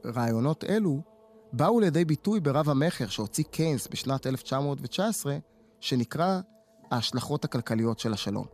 רעיונות 0.05 0.65
אלו 0.65 1.01
באו 1.53 1.81
לידי 1.81 2.05
ביטוי 2.05 2.41
ברב 2.41 2.69
המכר 2.69 3.07
שהוציא 3.07 3.45
קיינס 3.45 3.89
בשנת 3.89 4.27
1919, 4.27 5.37
שנקרא 5.81 6.41
ההשלכות 6.91 7.45
הכלכליות 7.45 7.99
של 7.99 8.13
השלום, 8.13 8.47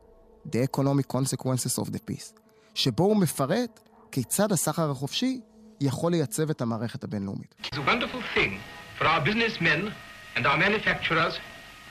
The 0.46 0.58
Economic 0.72 1.12
Consequences 1.12 1.84
of 1.84 1.88
the 1.88 2.00
Peace, 2.10 2.40
שבו 2.74 3.04
הוא 3.04 3.16
מפרט 3.16 3.80
כיצד 4.12 4.52
הסחר 4.52 4.90
החופשי 4.90 5.40
יכול 5.80 6.12
לייצב 6.12 6.50
את 6.50 6.60
המערכת 6.60 7.04
הבינלאומית. 7.04 7.54
It's 7.62 7.76
a 7.76 7.80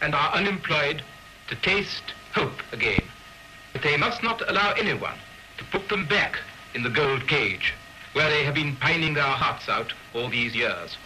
and 0.04 0.12
our 0.20 0.30
unemployed 0.40 1.00
to 1.50 1.56
taste 1.70 2.08
hope 2.38 2.60
again. 2.78 3.06
But 3.74 3.82
they 3.88 3.98
must 4.06 4.20
not 4.30 4.40
allow 4.52 4.70
anyone 4.84 5.18
to 5.58 5.64
put 5.74 5.84
them 5.90 6.04
back 6.16 6.34
in 6.76 6.82
the 6.88 6.94
gold 7.02 7.24
cage 7.28 7.66
where 8.16 8.30
they 8.34 8.44
have 8.48 8.56
been 8.62 8.74
pining 8.86 9.14
their 9.20 9.36
hearts 9.44 9.66
out 9.76 9.90
all 10.16 10.30
these 10.30 10.56
years. 10.56 10.98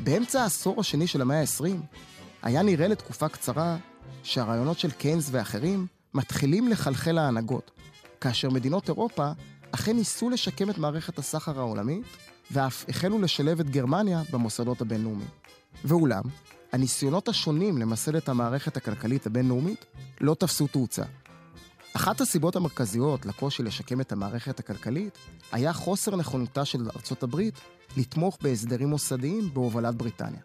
באמצע 0.00 0.42
העשור 0.42 0.80
השני 0.80 1.06
של 1.06 1.20
המאה 1.20 1.40
ה-20, 1.40 1.64
היה 2.42 2.62
נראה 2.62 2.88
לתקופה 2.88 3.28
קצרה 3.28 3.76
שהרעיונות 4.22 4.78
של 4.78 4.90
קיינס 4.90 5.28
ואחרים 5.32 5.86
מתחילים 6.14 6.68
לחלחל 6.68 7.12
להנהגות, 7.12 7.70
כאשר 8.20 8.50
מדינות 8.50 8.88
אירופה 8.88 9.30
אכן 9.70 9.96
ניסו 9.96 10.30
לשקם 10.30 10.70
את 10.70 10.78
מערכת 10.78 11.18
הסחר 11.18 11.58
העולמית, 11.58 12.06
ואף 12.50 12.84
החלו 12.88 13.18
לשלב 13.18 13.60
את 13.60 13.70
גרמניה 13.70 14.22
במוסדות 14.30 14.80
הבינלאומיים. 14.80 15.28
ואולם, 15.84 16.22
הניסיונות 16.72 17.28
השונים 17.28 17.78
למסד 17.78 18.14
את 18.16 18.28
המערכת 18.28 18.76
הכלכלית 18.76 19.26
הבינלאומית 19.26 19.84
לא 20.20 20.34
תפסו 20.34 20.66
תאוצה. 20.66 21.02
אחת 21.96 22.20
הסיבות 22.20 22.56
המרכזיות 22.56 23.26
לקושי 23.26 23.62
לשקם 23.62 24.00
את 24.00 24.12
המערכת 24.12 24.60
הכלכלית 24.60 25.18
היה 25.52 25.72
חוסר 25.72 26.16
נכונותה 26.16 26.64
של 26.64 26.90
ארצות 26.96 27.22
הברית 27.22 27.54
לתמוך 27.96 28.38
בהסדרים 28.42 28.88
מוסדיים 28.88 29.54
בהובלת 29.54 29.94
בריטניה. 29.94 30.40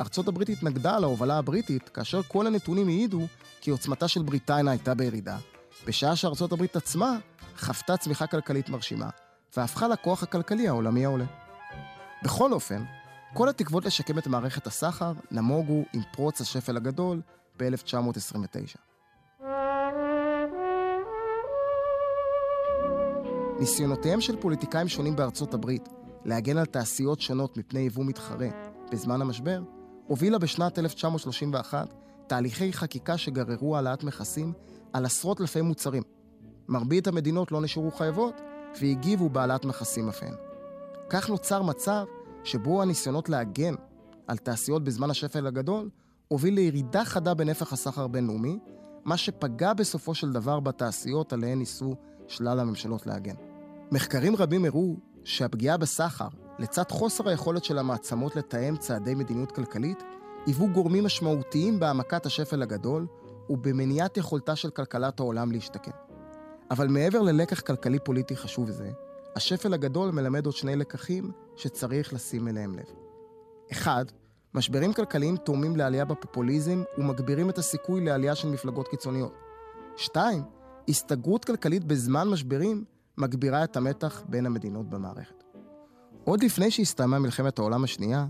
ארצות 0.00 0.28
הברית 0.28 0.48
התנגדה 0.48 0.98
להובלה 0.98 1.38
הבריטית 1.38 1.88
כאשר 1.88 2.22
כל 2.22 2.46
הנתונים 2.46 2.88
העידו 2.88 3.26
כי 3.60 3.70
עוצמתה 3.70 4.08
של 4.08 4.22
בריטניה 4.22 4.72
הייתה 4.72 4.94
בירידה, 4.94 5.38
בשעה 5.86 6.16
שארצות 6.16 6.52
הברית 6.52 6.76
עצמה 6.76 7.18
חוותה 7.58 7.96
צמיחה 7.96 8.26
כלכלית 8.26 8.68
מרשימה, 8.68 9.08
והפכה 9.56 9.88
לכוח 9.88 10.22
הכלכלי 10.22 10.68
העולמי 10.68 11.04
העולה. 11.04 11.24
בכל 12.22 12.52
אופן, 12.52 12.84
כל 13.34 13.48
התקוות 13.48 13.84
לשקם 13.84 14.18
את 14.18 14.26
מערכת 14.26 14.66
הסחר 14.66 15.12
נמוגו 15.30 15.82
עם 15.92 16.00
פרוץ 16.12 16.40
השפל 16.40 16.76
הגדול 16.76 17.20
ב-1929. 17.58 18.78
ניסיונותיהם 23.60 24.20
של 24.20 24.36
פוליטיקאים 24.36 24.88
שונים 24.88 25.16
בארצות 25.16 25.54
הברית 25.54 25.88
להגן 26.24 26.56
על 26.56 26.66
תעשיות 26.66 27.20
שונות 27.20 27.56
מפני 27.56 27.80
יבוא 27.80 28.04
מתחרה 28.04 28.48
בזמן 28.92 29.20
המשבר, 29.20 29.62
הובילה 30.06 30.38
בשנת 30.38 30.78
1931 30.78 31.94
תהליכי 32.26 32.72
חקיקה 32.72 33.18
שגררו 33.18 33.76
העלאת 33.76 34.04
מכסים 34.04 34.52
על 34.92 35.04
עשרות 35.04 35.40
אלפי 35.40 35.60
מוצרים. 35.60 36.02
מרבית 36.68 37.06
המדינות 37.06 37.52
לא 37.52 37.60
נשארו 37.60 37.90
חייבות 37.90 38.40
והגיבו 38.80 39.28
בהעלאת 39.28 39.64
מכסים 39.64 40.08
אף 40.08 40.22
הן. 40.22 40.34
כך 41.10 41.30
נוצר 41.30 41.62
מצב 41.62 42.04
שבו 42.44 42.82
הניסיונות 42.82 43.28
להגן 43.28 43.74
על 44.26 44.36
תעשיות 44.36 44.84
בזמן 44.84 45.10
השפל 45.10 45.46
הגדול 45.46 45.90
הוביל 46.28 46.54
לירידה 46.54 47.04
חדה 47.04 47.34
בנפח 47.34 47.72
הסחר 47.72 48.04
הבינלאומי, 48.04 48.58
מה 49.04 49.16
שפגע 49.16 49.72
בסופו 49.72 50.14
של 50.14 50.32
דבר 50.32 50.60
בתעשיות 50.60 51.32
עליהן 51.32 51.58
ניסו 51.58 51.94
שלל 52.28 52.60
הממשלות 52.60 53.06
להגן. 53.06 53.34
מחקרים 53.92 54.36
רבים 54.36 54.64
הראו 54.64 54.96
שהפגיעה 55.24 55.76
בסחר, 55.76 56.28
לצד 56.58 56.90
חוסר 56.90 57.28
היכולת 57.28 57.64
של 57.64 57.78
המעצמות 57.78 58.36
לתאם 58.36 58.76
צעדי 58.76 59.14
מדיניות 59.14 59.52
כלכלית, 59.52 60.02
היוו 60.46 60.68
גורמים 60.68 61.04
משמעותיים 61.04 61.80
בהעמקת 61.80 62.26
השפל 62.26 62.62
הגדול 62.62 63.06
ובמניעת 63.50 64.16
יכולתה 64.16 64.56
של 64.56 64.70
כלכלת 64.70 65.20
העולם 65.20 65.52
להשתקם. 65.52 65.90
אבל 66.70 66.88
מעבר 66.88 67.22
ללקח 67.22 67.60
כלכלי 67.60 67.98
פוליטי 67.98 68.36
חשוב 68.36 68.70
זה, 68.70 68.90
השפל 69.36 69.74
הגדול 69.74 70.10
מלמד 70.10 70.46
עוד 70.46 70.54
שני 70.54 70.76
לקחים 70.76 71.30
שצריך 71.56 72.12
לשים 72.12 72.48
אליהם 72.48 72.74
לב. 72.74 72.84
אחד, 73.72 74.04
משברים 74.54 74.92
כלכליים 74.92 75.36
תורמים 75.36 75.76
לעלייה 75.76 76.04
בפופוליזם 76.04 76.82
ומגבירים 76.98 77.50
את 77.50 77.58
הסיכוי 77.58 78.04
לעלייה 78.04 78.34
של 78.34 78.48
מפלגות 78.48 78.88
קיצוניות. 78.88 79.32
שתיים, 79.96 80.42
הסתגרות 80.88 81.44
כלכלית 81.44 81.84
בזמן 81.84 82.28
משברים 82.28 82.84
מגבירה 83.18 83.64
את 83.64 83.76
המתח 83.76 84.22
בין 84.28 84.46
המדינות 84.46 84.90
במערכת. 84.90 85.44
עוד 86.24 86.42
לפני 86.42 86.70
שהסתיימה 86.70 87.18
מלחמת 87.18 87.58
העולם 87.58 87.84
השנייה, 87.84 88.26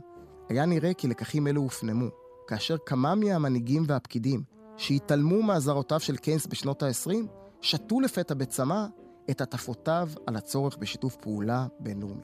היה 0.48 0.66
נראה 0.66 0.94
כי 0.94 1.08
לקחים 1.08 1.46
אלו 1.46 1.60
הופנמו, 1.60 2.08
כאשר 2.46 2.76
כמה 2.86 3.14
מהמנהיגים 3.14 3.84
והפקידים 3.86 4.42
שהתעלמו 4.76 5.42
מאזהרותיו 5.42 6.00
של 6.00 6.16
קיינס 6.16 6.46
בשנות 6.46 6.82
ה-20, 6.82 7.10
שתו 7.60 8.00
לפתע 8.00 8.34
בצמא 8.34 8.86
את 9.30 9.40
הטפותיו 9.40 10.08
על 10.26 10.36
הצורך 10.36 10.76
בשיתוף 10.76 11.16
פעולה 11.16 11.66
בינלאומי. 11.80 12.22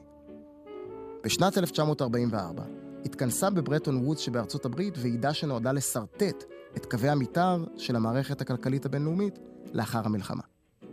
בשנת 1.23 1.57
1944 1.57 2.63
התכנסה 3.05 3.49
בברטון 3.49 4.05
וודס 4.05 4.19
שבארצות 4.19 4.65
הברית 4.65 4.93
ועידה 4.97 5.33
שנועדה 5.33 5.71
לשרטט 5.71 6.43
את 6.77 6.85
קווי 6.85 7.09
המתאר 7.09 7.63
של 7.77 7.95
המערכת 7.95 8.41
הכלכלית 8.41 8.85
הבינלאומית 8.85 9.39
לאחר 9.73 10.01
המלחמה. 10.05 10.43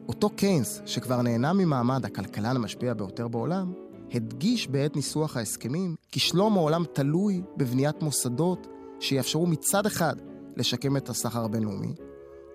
אותו 0.08 0.30
קיינס, 0.30 0.80
שכבר 0.86 1.22
נהנה 1.22 1.52
ממעמד 1.52 2.04
הכלכלן 2.04 2.56
המשפיע 2.56 2.94
ביותר 2.94 3.28
בעולם, 3.28 3.72
הדגיש 4.14 4.68
בעת 4.68 4.96
ניסוח 4.96 5.36
ההסכמים 5.36 5.94
כי 6.12 6.20
שלום 6.20 6.56
העולם 6.56 6.84
תלוי 6.92 7.42
בבניית 7.56 8.02
מוסדות 8.02 8.66
שיאפשרו 9.00 9.46
מצד 9.46 9.86
אחד 9.86 10.16
לשקם 10.56 10.96
את 10.96 11.08
הסחר 11.08 11.44
הבינלאומי, 11.44 11.94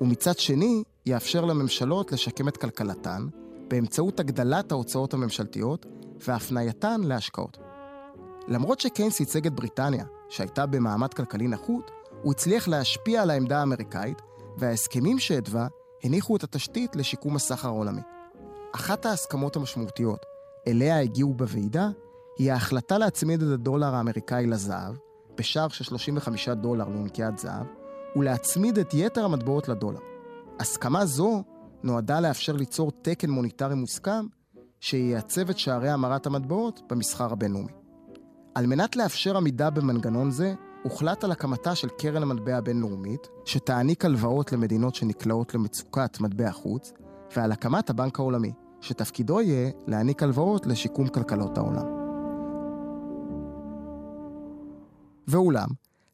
ומצד 0.01 0.37
שני 0.37 0.83
יאפשר 1.05 1.45
לממשלות 1.45 2.11
לשקם 2.11 2.47
את 2.47 2.57
כלכלתן 2.57 3.27
באמצעות 3.67 4.19
הגדלת 4.19 4.71
ההוצאות 4.71 5.13
הממשלתיות 5.13 5.85
והפנייתן 6.27 7.01
להשקעות. 7.01 7.57
למרות 8.47 8.79
שקיינס 8.79 9.19
ייצג 9.19 9.47
את 9.47 9.53
בריטניה, 9.53 10.05
שהייתה 10.29 10.65
במעמד 10.65 11.13
כלכלי 11.13 11.47
נחות, 11.47 11.91
הוא 12.21 12.31
הצליח 12.31 12.67
להשפיע 12.67 13.21
על 13.21 13.29
העמדה 13.29 13.59
האמריקאית, 13.59 14.21
וההסכמים 14.57 15.19
שהתווה 15.19 15.67
הניחו 16.03 16.35
את 16.35 16.43
התשתית 16.43 16.95
לשיקום 16.95 17.35
הסחר 17.35 17.67
העולמי. 17.67 18.01
אחת 18.75 19.05
ההסכמות 19.05 19.55
המשמעותיות 19.55 20.25
אליה 20.67 20.99
הגיעו 20.99 21.33
בוועידה, 21.33 21.89
היא 22.37 22.51
ההחלטה 22.51 22.97
להצמיד 22.97 23.41
את 23.41 23.51
הדולר 23.53 23.95
האמריקאי 23.95 24.47
לזהב, 24.47 24.95
בשער 25.37 25.67
של 25.67 25.83
35 25.83 26.49
דולר 26.49 26.87
לאונקיית 26.89 27.37
זהב, 27.37 27.65
ולהצמיד 28.15 28.77
את 28.77 28.93
יתר 28.93 29.25
המטבעות 29.25 29.67
לדולר. 29.67 30.10
הסכמה 30.61 31.05
זו 31.05 31.43
נועדה 31.83 32.19
לאפשר 32.19 32.53
ליצור 32.53 32.91
תקן 33.01 33.29
מוניטרי 33.29 33.75
מוסכם, 33.75 34.25
שייצב 34.79 35.49
את 35.49 35.59
שערי 35.59 35.89
המרת 35.89 36.25
המטבעות 36.25 36.81
במסחר 36.89 37.31
הבינלאומי. 37.31 37.71
על 38.55 38.65
מנת 38.65 38.95
לאפשר 38.95 39.37
עמידה 39.37 39.69
במנגנון 39.69 40.31
זה, 40.31 40.53
הוחלט 40.83 41.23
על 41.23 41.31
הקמתה 41.31 41.75
של 41.75 41.87
קרן 41.89 42.23
המטבע 42.23 42.57
הבינלאומית, 42.57 43.27
שתעניק 43.45 44.05
הלוואות 44.05 44.51
למדינות 44.51 44.95
שנקלעות 44.95 45.53
למצוקת 45.53 46.19
מטבע 46.19 46.51
חוץ, 46.51 46.93
ועל 47.35 47.51
הקמת 47.51 47.89
הבנק 47.89 48.19
העולמי, 48.19 48.53
שתפקידו 48.81 49.41
יהיה 49.41 49.71
להעניק 49.87 50.23
הלוואות 50.23 50.65
לשיקום 50.65 51.07
כלכלות 51.07 51.57
העולם. 51.57 51.85
ואולם, 55.27 55.67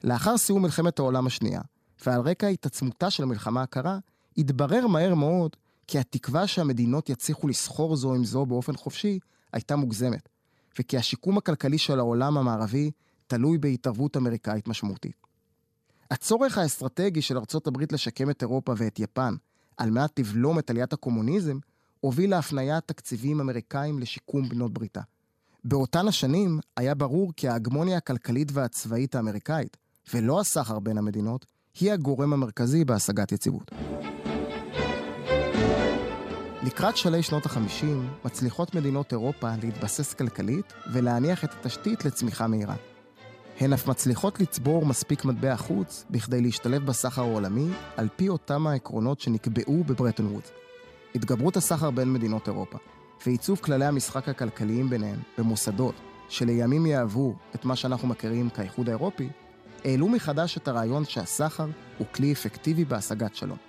לאחר 0.04 0.38
סיום 0.38 0.62
מלחמת 0.62 1.00
העולם 1.00 1.27
השנייה, 1.27 1.62
ועל 2.06 2.22
רקע 2.22 2.48
התעצמותה 2.48 3.10
של 3.10 3.24
המלחמה 3.24 3.62
הקרה, 3.62 4.00
התברר 4.38 4.88
מהר 4.88 5.15
מאוד 5.15 5.56
כי 5.88 6.00
התקווה 6.00 6.48
שהמדינות 6.48 7.10
יצליחו 7.10 7.48
לסחור 7.48 7.96
זו 7.96 8.13
עם 8.13 8.25
זו 8.25 8.46
באופן 8.46 8.75
חופשי 8.75 9.20
הייתה 9.53 9.75
מוגזמת, 9.75 10.29
וכי 10.79 10.98
השיקום 10.98 11.38
הכלכלי 11.38 11.77
של 11.77 12.00
העולם 12.00 12.38
המערבי 12.38 12.91
תלוי 13.27 13.58
בהתערבות 13.58 14.17
אמריקאית 14.17 14.67
משמעותית. 14.67 15.27
הצורך 16.12 16.58
האסטרטגי 16.58 17.22
של 17.22 17.38
ארצות 17.38 17.67
הברית 17.67 17.91
לשקם 17.91 18.29
את 18.29 18.41
אירופה 18.41 18.74
ואת 18.77 19.00
יפן 19.00 19.36
על 19.77 19.89
מנת 19.89 20.20
לבלום 20.20 20.60
את 20.60 20.70
עליית 20.70 20.94
הקומוניזם, 20.94 21.58
הוביל 22.00 22.29
להפניית 22.29 22.84
תקציבים 22.88 23.39
אמריקאים 23.39 24.00
לשיקום 24.00 24.50
בנות 24.50 24.74
בריתה. 24.74 25.01
באותן 25.63 26.08
השנים 26.08 26.60
היה 26.77 26.96
ברור 26.96 27.34
כי 27.36 27.48
ההגמוניה 27.48 27.98
הכלכלית 27.98 28.51
והצבאית 28.51 29.15
האמריקאית, 29.15 29.77
ולא 30.13 30.39
הסחר 30.39 30.79
בין 30.79 30.98
המדינות, 30.98 31.46
היא 31.79 31.91
הגורם 31.91 32.34
המרכזי 32.34 32.86
בהשגת 32.86 33.32
יציבות. 33.32 33.72
לקראת 36.68 36.98
שלהי 36.98 37.24
שנות 37.24 37.46
ה-50 37.46 37.86
מצליחות 38.26 38.76
מדינות 38.76 39.12
אירופה 39.12 39.50
להתבסס 39.64 40.14
כלכלית 40.14 40.74
ולהניח 40.94 41.44
את 41.44 41.50
התשתית 41.54 42.06
לצמיחה 42.06 42.48
מהירה. 42.48 42.76
הן 43.60 43.74
אף 43.74 43.88
מצליחות 43.88 44.40
לצבור 44.40 44.86
מספיק 44.86 45.26
מטבע 45.26 45.56
חוץ 45.56 46.06
בכדי 46.10 46.42
להשתלב 46.42 46.86
בסחר 46.86 47.22
העולמי 47.22 47.68
על 47.98 48.08
פי 48.16 48.30
אותם 48.30 48.68
העקרונות 48.68 49.20
שנקבעו 49.20 49.84
בברטון 49.84 50.26
וודס. 50.26 50.52
התגברות 51.16 51.58
הסחר 51.58 51.92
בין 51.92 52.14
מדינות 52.14 52.48
אירופה 52.48 52.78
ועיצוב 53.26 53.60
כללי 53.60 53.86
המשחק 53.86 54.30
הכלכליים 54.30 54.90
ביניהן 54.90 55.20
במוסדות 55.38 55.96
שלימים 56.30 56.86
יהוו 56.86 57.36
את 57.56 57.66
מה 57.66 57.76
שאנחנו 57.76 58.08
מכירים 58.08 58.50
כאיחוד 58.50 58.90
האירופי, 58.90 59.30
העלו 59.86 60.08
מחדש 60.08 60.58
את 60.58 60.68
הרעיון 60.68 61.06
שהסחר 61.06 61.68
הוא 61.98 62.08
כלי 62.14 62.34
אפקטיבי 62.34 62.86
בהשגת 62.86 63.36
שלום. 63.36 63.67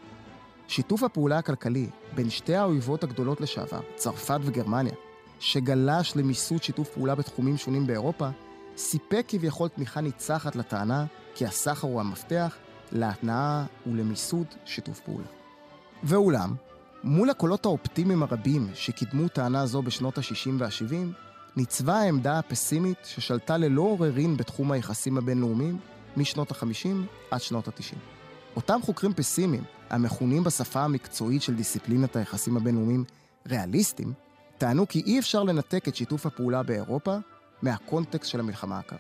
שיתוף 0.69 1.03
הפעולה 1.03 1.39
הכלכלי 1.39 1.89
בין 2.15 2.31
שתי 2.31 2.55
האויבות 2.55 3.05
הגדולות 3.05 3.41
לשעבר, 3.41 3.81
צרפת 3.97 4.39
וגרמניה, 4.43 4.93
שגלש 5.41 6.17
למיסוד 6.17 6.63
שיתוף 6.63 6.89
פעולה 6.89 7.15
בתחומים 7.15 7.57
שונים 7.57 7.87
באירופה, 7.87 8.29
סיפק 8.77 9.25
כביכול 9.29 9.69
תמיכה 9.69 10.01
ניצחת 10.01 10.57
לטענה 10.57 11.07
כי 11.35 11.47
הסחר 11.47 11.89
הוא 11.89 12.01
המפתח 12.01 12.57
להתנעה 12.93 13.67
ולמיסוד 13.87 14.47
שיתוף 14.65 15.01
פעולה. 15.01 15.27
ואולם, 16.03 16.55
מול 17.05 17.31
הקולות 17.31 17.65
האופטימיים 17.65 18.23
הרבים 18.23 18.71
שקידמו 18.75 19.29
טענה 19.29 19.67
זו 19.67 19.83
בשנות 19.83 20.19
ה-60 20.19 20.51
וה-70, 20.59 20.95
ניצבה 21.57 21.97
העמדה 21.97 22.39
הפסימית 22.39 22.99
ששלטה 23.05 23.57
ללא 23.57 23.83
עוררין 23.83 24.37
בתחום 24.37 24.73
היחסים 24.73 25.19
הבינלאומיים 25.19 25.79
משנות 26.17 26.53
ה-50 26.53 26.89
עד 27.31 27.41
שנות 27.41 27.69
ה-90. 27.69 28.18
אותם 28.59 28.81
חוקרים 28.83 29.15
פסימיים, 29.15 29.65
המכונים 29.91 30.45
בשפה 30.45 30.81
המקצועית 30.81 31.43
של 31.43 31.55
דיסציפלינת 31.55 32.17
היחסים 32.17 32.57
הבינלאומיים 32.57 33.05
ריאליסטים, 33.49 34.13
טענו 34.59 34.89
כי 34.89 35.03
אי 35.07 35.19
אפשר 35.19 35.43
לנתק 35.43 35.89
את 35.89 35.97
שיתוף 35.97 36.27
הפעולה 36.27 36.63
באירופה 36.63 37.17
מהקונטקסט 37.63 38.31
של 38.31 38.41
המלחמה 38.41 38.79
הקרה. 38.79 38.99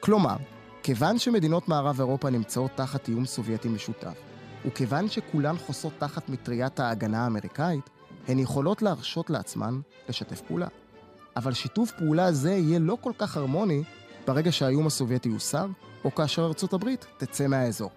כלומר, 0.00 0.36
כיוון 0.82 1.18
שמדינות 1.18 1.68
מערב 1.68 2.00
אירופה 2.00 2.30
נמצאות 2.30 2.70
תחת 2.74 3.08
איום 3.08 3.24
סובייטי 3.24 3.68
משותף, 3.68 4.18
וכיוון 4.66 5.08
שכולן 5.08 5.56
חוסות 5.58 5.92
תחת 5.98 6.28
מטריית 6.28 6.80
ההגנה 6.80 7.24
האמריקאית, 7.24 7.90
הן 8.28 8.38
יכולות 8.38 8.82
להרשות 8.82 9.30
לעצמן 9.30 9.80
לשתף 10.08 10.40
פעולה. 10.40 10.68
אבל 11.36 11.52
שיתוף 11.52 11.92
פעולה 11.98 12.32
זה 12.32 12.50
יהיה 12.50 12.78
לא 12.78 12.98
כל 13.00 13.12
כך 13.18 13.36
הרמוני 13.36 13.82
ברגע 14.26 14.52
שהאיום 14.52 14.86
הסובייטי 14.86 15.28
יוסר, 15.28 15.66
או 16.04 16.14
כאשר 16.14 16.44
ארצות 16.44 16.72
הברית 16.72 17.06
תצא 17.16 17.46
מהאזור. 17.46 17.90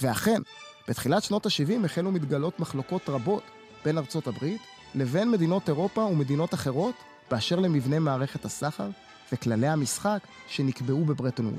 ואכן, 0.00 0.42
בתחילת 0.88 1.22
שנות 1.22 1.46
ה-70 1.46 1.84
החלו 1.84 2.12
מתגלות 2.12 2.60
מחלוקות 2.60 3.08
רבות 3.08 3.42
בין 3.84 3.98
ארצות 3.98 4.26
הברית 4.26 4.62
לבין 4.94 5.30
מדינות 5.30 5.68
אירופה 5.68 6.00
ומדינות 6.00 6.54
אחרות 6.54 6.94
באשר 7.30 7.56
למבנה 7.56 7.98
מערכת 7.98 8.44
הסחר 8.44 8.88
וכללי 9.32 9.68
המשחק 9.68 10.18
שנקבעו 10.48 11.04
בברטון. 11.04 11.56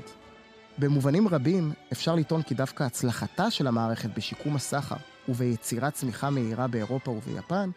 במובנים 0.78 1.28
רבים 1.28 1.72
אפשר 1.92 2.14
לטעון 2.14 2.42
כי 2.42 2.54
דווקא 2.54 2.84
הצלחתה 2.84 3.50
של 3.50 3.66
המערכת 3.66 4.10
בשיקום 4.16 4.56
הסחר 4.56 4.96
וביצירת 5.28 5.94
צמיחה 5.94 6.30
מהירה 6.30 6.66
באירופה 6.66 7.10
וביפן, 7.10 7.70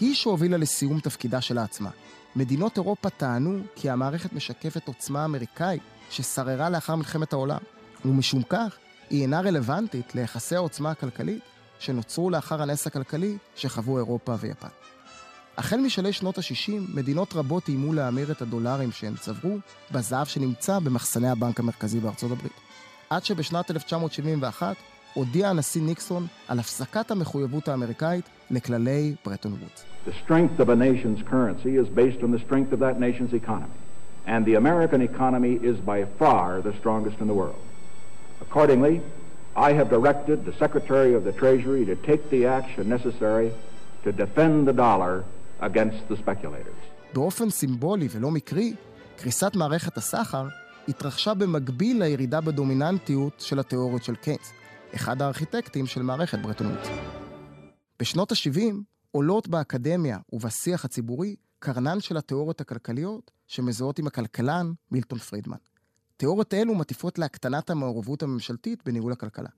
היא 0.00 0.14
שהובילה 0.14 0.56
לסיום 0.56 1.00
תפקידה 1.00 1.40
שלה 1.40 1.62
עצמה. 1.62 1.90
מדינות 2.36 2.76
אירופה 2.76 3.10
טענו 3.10 3.58
כי 3.74 3.90
המערכת 3.90 4.32
משקפת 4.32 4.88
עוצמה 4.88 5.24
אמריקאית 5.24 5.82
ששררה 6.10 6.70
לאחר 6.70 6.94
מלחמת 6.94 7.32
העולם, 7.32 7.58
ומשום 8.04 8.42
כך 8.42 8.76
היא 9.10 9.22
אינה 9.22 9.40
רלוונטית 9.40 10.14
ליחסי 10.14 10.56
העוצמה 10.56 10.90
הכלכלית 10.90 11.42
שנוצרו 11.78 12.30
לאחר 12.30 12.62
הנס 12.62 12.86
הכלכלי 12.86 13.36
שחוו 13.56 13.96
אירופה 13.96 14.34
ויפן. 14.40 14.68
החל 15.58 15.80
משלהי 15.80 16.12
שנות 16.12 16.38
ה-60, 16.38 16.72
מדינות 16.94 17.34
רבות 17.34 17.68
איימו 17.68 17.92
להמיר 17.92 18.32
את 18.32 18.42
הדולרים 18.42 18.92
שהן 18.92 19.14
צברו 19.14 19.58
בזהב 19.92 20.26
שנמצא 20.26 20.78
במחסני 20.78 21.28
הבנק 21.28 21.60
המרכזי 21.60 22.00
בארצות 22.00 22.30
הברית. 22.30 22.52
עד 23.10 23.24
שבשנת 23.24 23.70
1971 23.70 24.76
הודיע 25.14 25.48
הנשיא 25.48 25.82
ניקסון 25.82 26.26
על 26.48 26.58
הפסקת 26.58 27.10
המחויבות 27.10 27.68
האמריקאית 27.68 28.24
לכללי 28.50 29.14
ברטון 29.24 29.52
וודס. 29.52 29.84
And 34.28 34.44
the 34.44 34.56
American 34.56 35.00
economy 35.02 35.54
is 35.70 35.78
by 35.92 35.98
far 36.20 36.60
the 36.60 36.74
strongest 36.80 37.18
in 37.20 37.28
the 37.28 37.38
world. 37.42 37.65
Accordingly, 38.40 39.00
I 39.56 39.72
have 39.72 39.88
directed 39.88 40.44
the 40.44 40.54
Secretary 40.64 41.14
of 41.14 41.24
the 41.24 41.32
Treasury 41.32 41.84
to 41.90 41.96
take 42.08 42.22
the 42.30 42.42
action 42.46 42.88
necessary 42.96 43.50
to 44.04 44.12
defend 44.12 44.68
the 44.68 44.72
dollar 44.72 45.24
against 45.60 46.08
the 46.08 46.16
speculators. 46.16 46.76
באופן 47.14 47.50
סימבולי 47.50 48.08
ולא 48.10 48.30
מקרי, 48.30 48.74
קריסת 49.16 49.56
מערכת 49.56 49.96
הסחר 49.96 50.48
התרחשה 50.88 51.34
במקביל 51.34 52.02
לירידה 52.04 52.40
בדומיננטיות 52.40 53.40
של 53.40 53.58
התיאוריות 53.58 54.04
של 54.04 54.14
קיינס, 54.14 54.52
אחד 54.94 55.22
הארכיטקטים 55.22 55.86
של 55.86 56.02
מערכת 56.02 56.38
ברטון 56.38 56.66
וודס. 56.66 56.88
בשנות 58.00 58.32
ה-70 58.32 58.74
עולות 59.10 59.48
באקדמיה 59.48 60.18
ובשיח 60.32 60.84
הציבורי 60.84 61.36
קרנן 61.58 62.00
של 62.00 62.16
התיאוריות 62.16 62.60
הכלכליות 62.60 63.30
שמזוהות 63.46 63.98
עם 63.98 64.06
הכלכלן 64.06 64.72
מילטון 64.90 65.18
פרידמן. 65.18 65.56
תיאוריות 66.16 66.54
אלו 66.54 66.74
מטיפות 66.74 67.18
להקטנת 67.18 67.70
המעורבות 67.70 68.22
הממשלתית 68.22 68.82
בניהול 68.84 69.12
הכלכלה. 69.12 69.48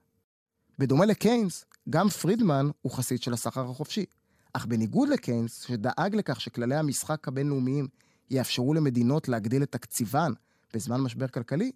בדומה 0.79 1.07
לקיינס, 1.07 1.65
גם 1.91 2.09
פרידמן 2.09 2.71
הוא 2.83 2.93
חסיד 2.93 3.23
של 3.23 3.33
הסחר 3.33 3.71
החופשי. 3.71 4.05
אך 4.53 4.67
בניגוד 4.67 5.09
לקיינס, 5.09 5.63
שדאג 5.63 6.15
לכך 6.15 6.41
שכללי 6.41 6.77
המשחק 6.77 7.29
הבינלאומיים 7.29 7.89
יאפשרו 8.31 8.75
למדינות 8.75 9.29
להגדיל 9.29 9.63
את 9.63 9.73
תקציבן 9.73 10.33
בזמן 10.75 11.01
משבר 11.01 11.29
כלכלי, 11.29 11.73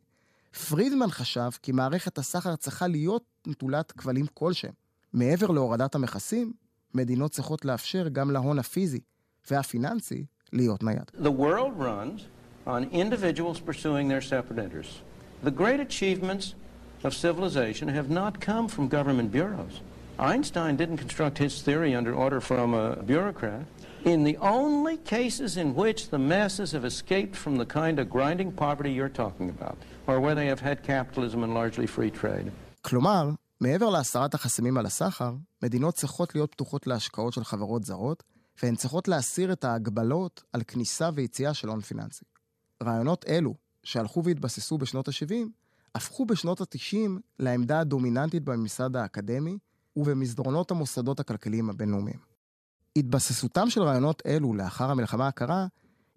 פרידמן 0.69 1.11
חשב 1.11 1.51
כי 1.63 1.73
מערכת 1.73 2.19
הסחר 2.19 2.57
צריכה 2.57 2.87
להיות 2.87 3.25
נטולת 3.47 3.93
כבלים 3.93 4.27
כלשהם. 4.35 4.73
מעבר 5.13 5.47
להורדת 5.51 5.95
המכסים, 5.95 6.53
מדינות 6.95 7.31
צריכות 7.31 7.65
לאפשר 7.65 8.09
גם 8.09 8.31
להון 8.31 8.59
הפיזי 8.59 9.01
והפיננסי 9.51 10.25
להיות 10.53 10.83
נייד. 10.83 11.11
The 11.15 11.41
world 11.41 11.81
runs 11.81 12.42
on 12.67 12.89
individuals 12.93 13.61
pursuing 13.61 14.09
their 14.09 14.21
separate 14.21 14.59
interests. 14.59 15.01
The 15.43 15.51
great 15.51 15.81
achievements 15.81 16.55
of 17.05 17.15
civilization 17.15 17.89
have 17.89 18.11
not 18.11 18.41
come 18.41 18.69
from 18.69 18.89
government 18.89 19.33
bureaus. 19.33 19.81
Einstein 20.19 20.77
didn't 20.77 20.99
construct 20.99 21.39
his 21.39 21.63
theory 21.63 21.95
under 21.95 22.15
order 22.15 22.41
from 22.41 22.75
a 22.75 22.97
bureaucrat. 23.03 23.65
In 24.05 24.25
the 24.25 24.37
only 24.39 24.97
cases 24.99 25.57
in 25.57 25.75
which 25.75 26.11
the 26.11 26.19
masses 26.19 26.73
have 26.73 26.85
escaped 26.85 27.37
from 27.37 27.57
the 27.57 27.67
kind 27.67 27.99
of 27.99 28.11
grinding 28.11 28.53
poverty 28.53 28.93
you're 28.93 29.09
talking 29.09 29.49
about, 29.49 29.77
or 30.07 30.21
where 30.21 30.35
they 30.35 30.47
have 30.47 30.61
had 30.61 30.83
capitalism 30.83 31.43
and 31.45 31.55
largely 31.55 31.87
free 31.87 32.11
trade. 32.11 32.51
כלומר, 32.83 33.31
מעבר 33.61 33.91
להסרת 33.91 34.35
החסמים 34.35 34.79
על 34.79 34.87
הסחר, 34.87 35.35
מדינות 35.63 35.95
צריכות 35.95 36.35
להיות 36.35 36.53
פתוחות 36.53 36.87
להשקעות 36.87 37.33
של 37.33 37.45
חברות 37.45 37.85
זרות, 37.85 38.23
והן 38.63 38.77
צריכות 38.77 39.09
להסיר 39.09 39.53
את 39.53 39.65
ההגבלות 39.65 40.43
על 40.53 40.63
כניסה 40.69 41.11
ויציאה 41.15 41.55
של 41.55 41.69
הון 41.69 41.81
פיננסי. 41.81 42.25
רעיונות 42.83 43.25
אלו, 43.29 43.55
שהלכו 43.85 44.25
והתבססו 44.25 44.79
בשנות 44.79 45.09
ה-70, 45.09 45.35
הפכו 45.95 46.27
בשנות 46.27 46.61
ה-90 46.61 47.11
לעמדה 47.39 47.81
הדומיננטית 47.81 48.45
בממסד 48.45 48.97
האקדמי 48.97 49.59
ובמסדרונות 49.97 50.71
המוסדות 50.71 51.21
הכלכליים 51.21 51.71
הבינלאומיים. 51.71 52.19
התבססותם 52.97 53.71
של 53.71 53.83
רעיונות 53.83 54.23
אלו 54.27 54.55
לאחר 54.55 54.91
המלחמה 54.91 55.29
הקרה, 55.29 55.67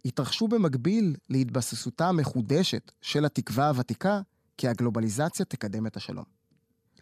התרחשו 0.06 0.48
במקביל 0.48 1.16
להתבססותה 1.30 2.10
המחודשת 2.10 2.92
של 3.02 3.26
התקווה 3.26 3.68
הוותיקה 3.68 4.22
כי 4.58 4.68
הגלובליזציה 4.68 5.46
תקדם 5.46 5.88
את 5.88 5.98
השלום. 5.98 6.26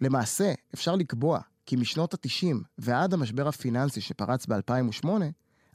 למעשה, 0.02 0.54
אפשר 0.74 0.96
לקבוע 0.96 1.40
כי 1.66 1.76
משנות 1.76 2.14
ה-90 2.14 2.56
ועד 2.78 3.14
המשבר 3.14 3.48
הפיננסי 3.48 4.02
שפרץ 4.02 4.46
ב-2008, 4.46 5.08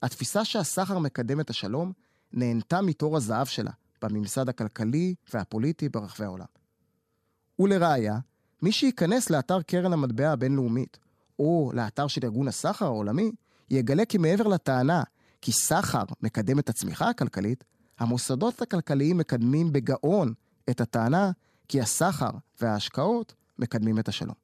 התפיסה 0.03 0.45
שהסחר 0.45 0.99
מקדם 0.99 1.41
את 1.41 1.51
השלום 1.51 1.93
נהנתה 2.33 2.83
מתור 2.83 3.17
הזהב 3.17 3.47
שלה 3.47 3.71
בממסד 4.03 4.49
הכלכלי 4.49 5.15
והפוליטי 5.35 5.89
ברחבי 5.89 6.25
העולם. 6.25 6.47
ולראיה, 7.59 8.19
מי 8.63 8.73
שייכנס 8.73 9.31
לאתר 9.31 9.63
קרן 9.63 9.93
המטבע 9.93 10.31
הבינלאומית, 10.31 10.99
או 11.39 11.71
לאתר 11.75 12.07
של 12.07 12.21
ארגון 12.25 12.49
הסחר 12.49 12.85
העולמי, 12.85 13.33
יגלה 13.71 14.05
כי 14.05 14.19
מעבר 14.19 14.47
לטענה 14.47 15.03
כי 15.41 15.53
סחר 15.53 16.05
מקדם 16.23 16.59
את 16.59 16.69
הצמיחה 16.69 17.09
הכלכלית, 17.09 17.65
המוסדות 17.99 18.63
הכלכליים 18.63 19.19
מקדמים 19.19 19.73
בגאון 19.73 20.35
את 20.71 20.81
הטענה 20.81 21.31
כי 21.69 21.81
הסחר 21.81 22.31
וההשקעות 22.61 23.35
מקדמים 23.59 23.99
את 23.99 24.09
השלום. 24.09 24.35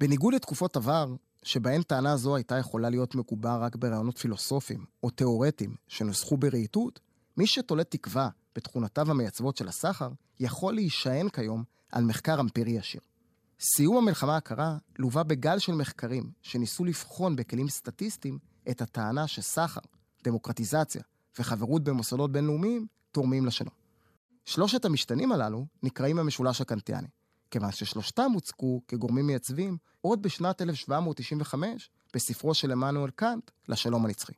בניגוד 0.00 0.34
לתקופות 0.34 0.76
עבר, 0.76 1.14
שבהן 1.42 1.82
טענה 1.82 2.16
זו 2.16 2.36
הייתה 2.36 2.58
יכולה 2.58 2.90
להיות 2.90 3.14
מגובה 3.14 3.56
רק 3.56 3.76
ברעיונות 3.76 4.18
פילוסופיים 4.18 4.84
או 5.02 5.10
תיאורטיים 5.10 5.74
שנוסחו 5.88 6.36
ברהיטות, 6.36 7.00
מי 7.36 7.46
שתולה 7.46 7.84
תקווה 7.84 8.28
בתכונותיו 8.56 9.10
המייצבות 9.10 9.56
של 9.56 9.68
הסחר, 9.68 10.10
יכול 10.40 10.74
להישען 10.74 11.28
כיום 11.28 11.64
על 11.92 12.04
מחקר 12.04 12.40
אמפירי 12.40 12.70
ישיר. 12.70 13.00
סיום 13.60 13.96
המלחמה 13.96 14.36
הקרה 14.36 14.76
לווה 14.98 15.22
בגל 15.22 15.58
של 15.58 15.72
מחקרים 15.72 16.30
שניסו 16.42 16.84
לבחון 16.84 17.36
בכלים 17.36 17.68
סטטיסטיים 17.68 18.38
את 18.70 18.82
הטענה 18.82 19.26
שסחר, 19.26 19.80
דמוקרטיזציה 20.24 21.02
וחברות 21.38 21.84
במוסדות 21.84 22.32
בינלאומיים 22.32 22.86
תורמים 23.10 23.46
לשלום. 23.46 23.74
שלושת 24.44 24.84
המשתנים 24.84 25.32
הללו 25.32 25.66
נקראים 25.82 26.18
המשולש 26.18 26.60
הקנטיאני, 26.60 27.08
כיוון 27.50 27.72
ששלושתם 27.72 28.30
הוצגו 28.34 28.82
כגורמים 28.88 29.26
מייצבים 29.26 29.76
עוד 30.00 30.22
בשנת 30.22 30.62
1795 30.62 31.90
בספרו 32.14 32.54
של 32.54 32.72
עמנואל 32.72 33.10
קאנט, 33.10 33.50
לשלום 33.68 34.04
הנצחי. 34.04 34.32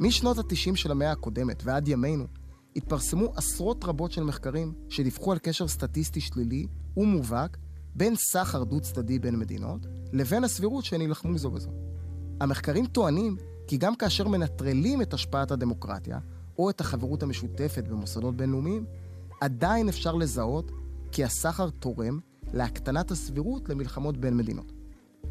משנות 0.00 0.38
ה-90 0.38 0.76
של 0.76 0.90
המאה 0.90 1.12
הקודמת 1.12 1.62
ועד 1.64 1.88
ימינו, 1.88 2.26
התפרסמו 2.76 3.32
עשרות 3.36 3.84
רבות 3.84 4.12
של 4.12 4.22
מחקרים 4.22 4.72
שדיווחו 4.88 5.32
על 5.32 5.38
קשר 5.38 5.68
סטטיסטי 5.68 6.20
שלילי 6.20 6.66
ומובהק 6.96 7.56
בין 7.94 8.14
סחר 8.16 8.64
דו-צדדי 8.64 9.18
בין 9.18 9.38
מדינות 9.38 9.86
לבין 10.12 10.44
הסבירות 10.44 10.84
שהן 10.84 11.00
יילחמו 11.00 11.38
זו 11.38 11.50
בזו. 11.50 11.70
המחקרים 12.40 12.86
טוענים 12.86 13.36
כי 13.66 13.76
גם 13.76 13.96
כאשר 13.96 14.28
מנטרלים 14.28 15.02
את 15.02 15.14
השפעת 15.14 15.50
הדמוקרטיה 15.50 16.18
או 16.58 16.70
את 16.70 16.80
החברות 16.80 17.22
המשותפת 17.22 17.88
במוסדות 17.88 18.36
בינלאומיים, 18.36 18.84
עדיין 19.40 19.88
אפשר 19.88 20.14
לזהות 20.14 20.70
כי 21.12 21.24
הסחר 21.24 21.70
תורם 21.70 22.18
להקטנת 22.52 23.10
הסבירות 23.10 23.68
למלחמות 23.68 24.16
בין 24.16 24.36
מדינות. 24.36 24.72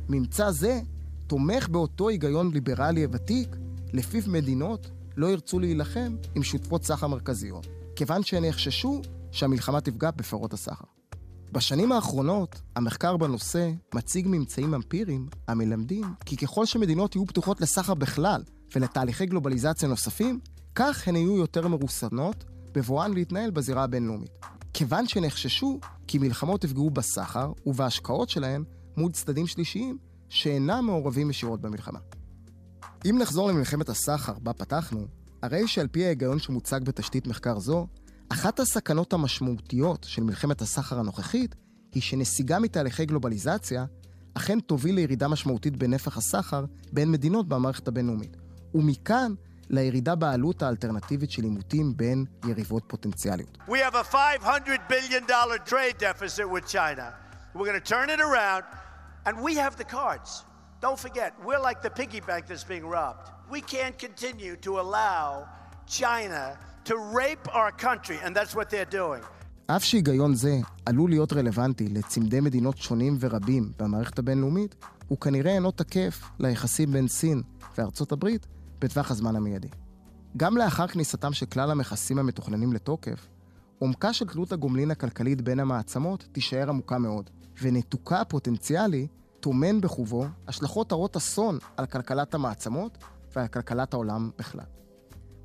ממצא 0.10 0.52
זה 0.52 0.82
תומך 1.28 1.70
באותו 1.70 2.10
היגיון 2.10 2.52
ליברלי 2.54 3.08
ותיק, 3.12 3.56
לפיו 3.94 4.24
מדינות 4.28 4.88
לא 5.18 5.28
ירצו 5.28 5.60
להילחם 5.60 6.16
עם 6.36 6.44
שותפות 6.44 6.84
סחר 6.84 7.08
מרכזיות, 7.08 7.68
כיוון 7.96 8.24
שהן 8.24 8.46
יחששו 8.46 9.02
שהמלחמה 9.32 9.82
תפגע 9.82 10.12
בפירות 10.12 10.54
הסחר. 10.54 10.86
בשנים 11.52 11.92
האחרונות, 11.92 12.62
המחקר 12.76 13.18
בנושא 13.18 13.72
מציג 13.94 14.28
ממצאים 14.28 14.74
אמפיריים 14.74 15.28
המלמדים 15.48 16.06
כי 16.26 16.38
ככל 16.38 16.66
שמדינות 16.66 17.16
יהיו 17.16 17.26
פתוחות 17.26 17.62
לסחר 17.62 17.94
בכלל 17.94 18.44
ולתהליכי 18.76 19.26
גלובליזציה 19.26 19.90
נוספים, 19.90 20.40
כך 20.76 21.08
הן 21.08 21.16
יהיו 21.16 21.38
יותר 21.38 21.68
מרוסנות 21.68 22.46
בבואן 22.74 23.14
להתנהל 23.14 23.52
בזירה 23.52 23.84
הבינלאומית. 23.84 24.32
כיוון 24.74 25.08
שנחששו 25.08 25.80
כי 26.08 26.18
מלחמות 26.18 26.64
יפגעו 26.64 26.90
בסחר 26.90 27.52
ובהשקעות 27.66 28.30
שלהן 28.30 28.64
מול 28.98 29.12
צדדים 29.12 29.48
שלישיים 29.48 29.98
שאינם 30.30 30.86
מעורבים 30.86 31.30
ישירות 31.30 31.62
במלחמה. 31.62 32.00
אם 33.10 33.18
נחזור 33.18 33.50
למלחמת 33.50 33.90
הסחר 33.90 34.34
בה 34.34 34.54
פתחנו, 34.54 35.08
הרי 35.42 35.68
שעל 35.68 35.88
פי 35.88 36.06
ההיגיון 36.06 36.40
שמוצג 36.40 36.80
בתשתית 36.84 37.28
מחקר 37.28 37.60
זו, 37.60 37.88
אחת 38.30 38.60
הסכנות 38.60 39.14
המשמעותיות 39.14 40.06
של 40.10 40.24
מלחמת 40.24 40.62
הסחר 40.62 41.00
הנוכחית 41.00 41.56
היא 41.92 42.02
שנסיגה 42.02 42.60
מתהליכי 42.60 43.06
גלובליזציה 43.06 43.86
אכן 44.34 44.60
תוביל 44.60 44.96
לירידה 44.96 45.28
משמעותית 45.28 45.78
בנפח 45.78 46.18
הסחר 46.18 46.66
בין 46.92 47.12
מדינות 47.12 47.48
במערכת 47.48 47.88
הבינלאומית. 47.88 48.38
ומכאן 48.74 49.34
לירידה 49.70 50.16
בעלות 50.16 50.64
האלטרנטיבית 50.64 51.32
של 51.32 51.44
עימותים 51.44 51.98
בין 51.98 52.26
יריבות 52.48 52.84
פוטנציאליות. 52.88 53.58
We 53.68 53.72
have 53.72 53.96
a 53.96 54.04
500 54.04 54.80
billion 54.90 55.24
dollar 55.28 55.70
trade 55.70 55.98
deficit 56.00 56.50
with 56.50 56.68
China. 56.68 57.14
We're 57.56 57.66
going 57.66 57.82
to 57.84 57.90
turn 57.94 58.10
it 58.10 58.20
around 58.20 58.64
and 59.26 59.36
we 59.44 59.56
have 59.56 59.76
the 59.78 59.96
cards. 59.96 60.44
Don't 60.86 61.02
forget, 61.08 61.32
we're 61.48 61.64
like 61.70 61.80
the 61.88 61.94
piggy 62.00 62.22
bank 62.30 62.44
that's 62.50 62.68
being 62.74 62.86
robbed. 62.98 63.26
We 63.56 63.60
can't 63.74 63.98
continue 64.06 64.56
to 64.66 64.72
allow 64.84 65.28
China 66.00 66.44
to 66.90 66.96
rape 67.20 67.46
our 67.60 67.72
country, 67.86 68.18
and 68.24 68.32
that's 68.38 68.54
what 68.58 68.68
they're 68.70 68.94
doing. 69.00 69.24
אף 69.68 69.84
שהיגיון 69.84 70.36
זה 70.36 70.58
עלול 70.86 71.10
להיות 71.10 71.34
רלוונטי 71.34 71.88
לצמדי 71.88 72.40
מדינות 72.40 72.78
שונים 72.78 73.18
ורבים 73.20 73.72
במערכת 73.80 74.20
הבינלאומית, 74.20 74.76
הוא 75.08 75.18
כנראה 75.20 75.52
אינו 75.52 75.72
תקף 75.72 76.22
ליחסים 76.40 76.92
בין 76.92 77.08
סין 77.08 77.42
וארצות 77.78 78.12
הברית 78.12 78.48
בטווח 78.80 79.12
הזמן 79.12 79.36
המיידי. 79.36 79.70
גם 80.38 80.58
לאחר 80.58 80.88
כניסתם 80.88 81.34
של 81.34 81.46
כלל 81.46 81.72
המכסים 81.72 82.20
המתוכננים 82.20 82.74
לתוקף, 82.74 83.28
עומקה 83.80 84.14
של 84.14 84.28
תלות 84.28 84.52
הגומלין 84.52 84.92
הכלכלית 84.92 85.42
בין 85.42 85.60
המעצמות 85.60 86.28
תישאר 86.32 86.70
עמוקה 86.70 86.98
מאוד, 86.98 87.30
ונתוקה 87.62 88.22
הפוטנציאלי 88.22 89.08
טומן 89.46 89.82
בחובו 89.82 90.26
השלכות 90.48 90.92
הרות 90.92 91.16
אסון 91.16 91.58
על 91.78 91.86
כלכלת 91.86 92.34
המעצמות 92.34 92.98
ועל 93.36 93.48
כלכלת 93.48 93.94
העולם 93.94 94.32
בכלל. 94.38 94.66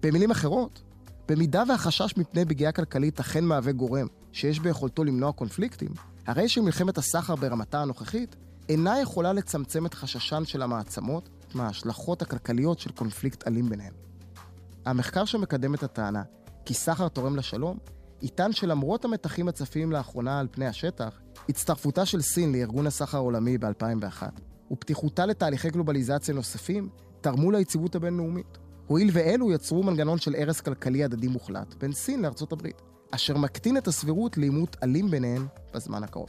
במילים 0.03 0.31
אחרות, 0.31 0.83
במידה 1.29 1.63
והחשש 1.69 2.17
מפני 2.17 2.45
פגיעה 2.45 2.73
כלכלית 2.73 3.21
אכן 3.21 3.45
מהווה 3.45 3.73
גורם 3.73 4.07
שיש 4.33 4.61
ביכולתו 4.61 5.05
למנוע 5.05 5.33
קונפליקטים, 5.33 5.91
הרי 6.27 6.49
שמלחמת 6.49 6.99
הסחר 6.99 7.37
ברמתה 7.37 7.83
הנוכחית 7.83 8.37
אינה 8.69 9.01
יכולה 9.01 9.33
לצמצם 9.33 9.87
את 9.87 9.95
חששן 9.95 10.43
של 10.45 10.63
המעצמות 10.63 11.29
מההשלכות 11.55 12.23
הכלכליות 12.23 12.79
של 12.79 12.93
קונפליקט 12.93 13.49
אלים 13.49 13.69
ביניהן. 13.69 13.93
המחקר 14.85 15.25
שמקדם 15.25 15.75
את 15.75 15.83
הטענה 15.83 16.23
כי 16.65 16.75
סחר 16.75 17.09
תורם 17.09 17.37
לשלום, 17.37 17.79
יטען 18.23 18.53
שלמרות 18.53 19.05
המתחים 19.05 19.49
הצפים 19.49 19.93
לאחרונה 19.93 20.41
על 20.41 20.49
פני 20.51 20.67
השטח, 20.67 21.21
הצטרפותה 21.51 22.07
של 22.07 22.21
סין 22.21 22.53
לארגון 22.53 22.87
הסחר 22.87 23.19
העולמי 23.19 23.59
ב-2001 23.59 24.23
ופתיחותה 24.71 25.27
לתהליכי 25.27 25.71
גלובליזציה 25.71 26.35
נוספים 26.35 26.89
תרמו 27.21 27.51
ליציבות 27.51 27.95
הבינלאומית. 27.95 28.59
הואיל 28.87 29.11
ואלו 29.13 29.53
יצרו 29.53 29.83
מנגנון 29.83 30.19
של 30.19 30.35
הרס 30.35 30.61
כלכלי 30.61 31.05
הדדי 31.05 31.29
מוחלט 31.29 31.75
בין 31.75 31.93
סין 31.93 32.23
לארצות 32.23 32.53
הברית, 32.53 32.83
אשר 33.11 33.37
מקטין 33.37 33.77
את 33.77 33.89
הסבירות 33.89 34.39
לעימות 34.39 34.77
אלים 34.83 35.11
ביניהן 35.11 35.47
בזמן 35.75 36.03
הקרוב. 36.03 36.29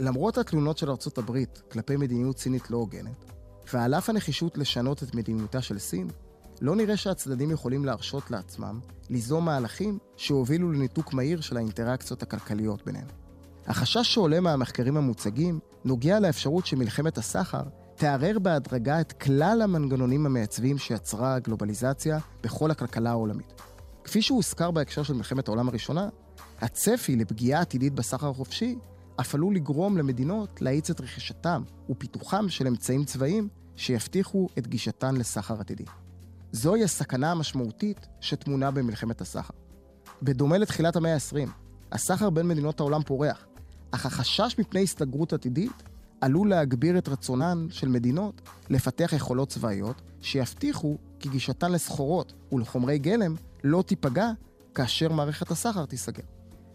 למרות 0.00 0.38
התלונות 0.38 0.78
של 0.78 0.90
ארצות 0.90 1.18
הברית 1.18 1.62
כלפי 1.72 1.96
מדיניות 1.96 2.38
סינית 2.38 2.70
לא 2.70 2.76
הוגנת, 2.76 3.32
ועל 3.72 3.94
אף 3.94 4.10
הנחישות 4.10 4.58
לשנות 4.58 5.02
את 5.02 5.14
מדיניותה 5.14 5.62
של 5.62 5.78
סין, 5.78 6.08
לא 6.60 6.76
נראה 6.76 6.96
שהצדדים 6.96 7.50
יכולים 7.50 7.84
להרשות 7.84 8.30
לעצמם 8.30 8.80
ליזום 9.10 9.44
מהלכים 9.44 9.98
שהובילו 10.16 10.72
לניתוק 10.72 11.12
מהיר 11.12 11.40
של 11.40 11.56
האינטראקציות 11.56 12.22
הכלכליות 12.22 12.84
ביניהם. 12.86 13.06
החשש 13.66 14.14
שעולה 14.14 14.40
מהמחקרים 14.40 14.96
המוצגים 14.96 15.58
נוגע 15.84 16.20
לאפשרות 16.20 16.66
שמלחמת 16.66 17.18
הסחר 17.18 17.62
תערער 17.94 18.38
בהדרגה 18.38 19.00
את 19.00 19.12
כלל 19.12 19.62
המנגנונים 19.62 20.26
המעצבים 20.26 20.78
שיצרה 20.78 21.34
הגלובליזציה 21.34 22.18
בכל 22.42 22.70
הכלכלה 22.70 23.10
העולמית. 23.10 23.52
כפי 24.04 24.22
שהוזכר 24.22 24.70
בהקשר 24.70 25.02
של 25.02 25.14
מלחמת 25.14 25.48
העולם 25.48 25.68
הראשונה, 25.68 26.08
הצפי 26.60 27.16
לפגיעה 27.16 27.60
עתידית 27.60 27.94
בסחר 27.94 28.28
החופשי 28.28 28.78
אף 29.20 29.34
עלול 29.34 29.54
לגרום 29.54 29.98
למדינות 29.98 30.62
להאיץ 30.62 30.90
את 30.90 31.00
רכישתם 31.00 31.62
ופיתוחם 31.90 32.48
של 32.48 32.66
אמצעים 32.66 33.04
צבאיים 33.04 33.48
שיבטיחו 33.76 34.48
את 34.58 34.66
גישתן 34.66 35.16
לסחר 35.16 35.60
עתידי. 35.60 35.84
זוהי 36.52 36.84
הסכנה 36.84 37.30
המשמעותית 37.30 38.06
שטמונה 38.20 38.70
במלחמת 38.70 39.20
הסחר. 39.20 39.54
בדומה 40.22 40.58
לתחילת 40.58 40.96
המאה 40.96 41.14
ה-20, 41.14 41.48
הסחר 41.92 42.30
בין 42.30 42.48
מדינות 42.48 42.80
העולם 42.80 43.02
פורח, 43.02 43.46
אך 43.92 44.06
החשש 44.06 44.56
מפני 44.58 44.82
הסתגרות 44.82 45.32
עתידית 45.32 45.82
עלול 46.20 46.50
להגביר 46.50 46.98
את 46.98 47.08
רצונן 47.08 47.66
של 47.70 47.88
מדינות 47.88 48.40
לפתח 48.70 49.12
יכולות 49.16 49.48
צבאיות 49.48 50.02
שיבטיחו 50.20 50.96
כי 51.18 51.28
גישתן 51.28 51.72
לסחורות 51.72 52.32
ולחומרי 52.52 52.98
גלם 52.98 53.34
לא 53.64 53.82
תיפגע 53.82 54.30
כאשר 54.74 55.12
מערכת 55.12 55.50
הסחר 55.50 55.86
תיסגר. 55.86 56.22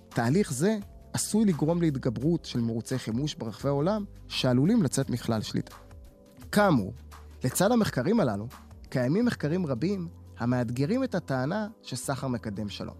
תהליך 0.10 0.54
זה 0.54 0.78
עשוי 1.14 1.46
לגרום 1.46 1.82
להתגברות 1.82 2.46
של 2.46 2.60
מרוצי 2.60 2.98
חימוש 2.98 3.36
ברחבי 3.36 3.70
העולם 3.70 4.06
שעלולים 4.28 4.84
לצאת 4.84 5.10
מכלל 5.10 5.42
שליטה. 5.42 5.76
כאמור, 6.52 6.94
לצד 7.44 7.72
המחקרים 7.72 8.20
הללו, 8.20 8.48
קיימים 8.90 9.26
מחקרים 9.26 9.66
רבים 9.66 10.08
המאתגרים 10.38 11.04
את 11.04 11.16
הטענה 11.16 11.68
שסחר 11.82 12.28
מקדם 12.28 12.70
שלום. 12.70 12.96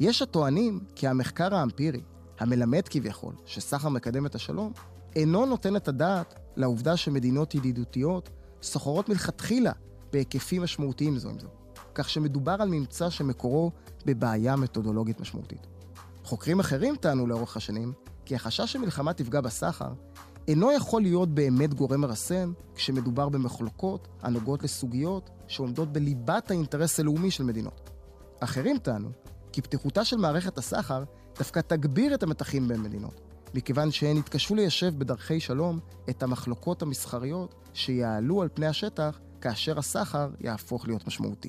יש 0.00 0.22
הטוענים 0.22 0.80
כי 0.94 1.08
המחקר 1.08 1.54
האמפירי, 1.54 2.00
המלמד 2.42 2.88
כביכול 2.90 3.34
שסחר 3.46 3.88
מקדם 3.88 4.26
את 4.26 4.34
השלום, 4.34 4.72
אינו 5.16 5.46
נותן 5.46 5.76
את 5.76 5.88
הדעת 5.88 6.34
לעובדה 6.56 6.96
שמדינות 6.96 7.54
ידידותיות 7.54 8.30
סוחרות 8.62 9.08
מלכתחילה 9.08 9.72
בהיקפים 10.12 10.62
משמעותיים 10.62 11.18
זו 11.18 11.28
עם 11.30 11.38
זו, 11.38 11.48
כך 11.94 12.10
שמדובר 12.10 12.56
על 12.60 12.68
ממצא 12.68 13.10
שמקורו 13.10 13.70
בבעיה 14.06 14.56
מתודולוגית 14.56 15.20
משמעותית. 15.20 15.66
חוקרים 16.24 16.60
אחרים 16.60 16.96
טענו 16.96 17.26
לאורך 17.26 17.56
השנים 17.56 17.92
כי 18.24 18.34
החשש 18.34 18.72
שמלחמה 18.72 19.12
תפגע 19.12 19.40
בסחר 19.40 19.92
אינו 20.48 20.72
יכול 20.72 21.02
להיות 21.02 21.28
באמת 21.28 21.74
גורם 21.74 22.00
מרסן 22.00 22.52
כשמדובר 22.74 23.28
במחלוקות 23.28 24.08
הנוגעות 24.22 24.62
לסוגיות 24.62 25.30
שעומדות 25.46 25.92
בליבת 25.92 26.50
האינטרס 26.50 27.00
הלאומי 27.00 27.30
של 27.30 27.44
מדינות. 27.44 27.90
אחרים 28.40 28.78
טענו 28.78 29.08
כי 29.52 29.62
פתיחותה 29.62 30.04
של 30.04 30.16
מערכת 30.16 30.58
הסחר 30.58 31.04
דווקא 31.38 31.60
תגביר 31.60 32.14
את 32.14 32.22
המתחים 32.22 32.68
בין 32.68 32.80
מדינות, 32.80 33.20
מכיוון 33.54 33.90
שהן 33.90 34.16
יתקשו 34.16 34.54
ליישב 34.54 34.98
בדרכי 34.98 35.40
שלום 35.40 35.78
את 36.10 36.22
המחלוקות 36.22 36.82
המסחריות 36.82 37.54
שיעלו 37.74 38.42
על 38.42 38.48
פני 38.54 38.66
השטח 38.66 39.20
כאשר 39.40 39.78
הסחר 39.78 40.30
יהפוך 40.40 40.86
להיות 40.86 41.06
משמעותי. 41.06 41.48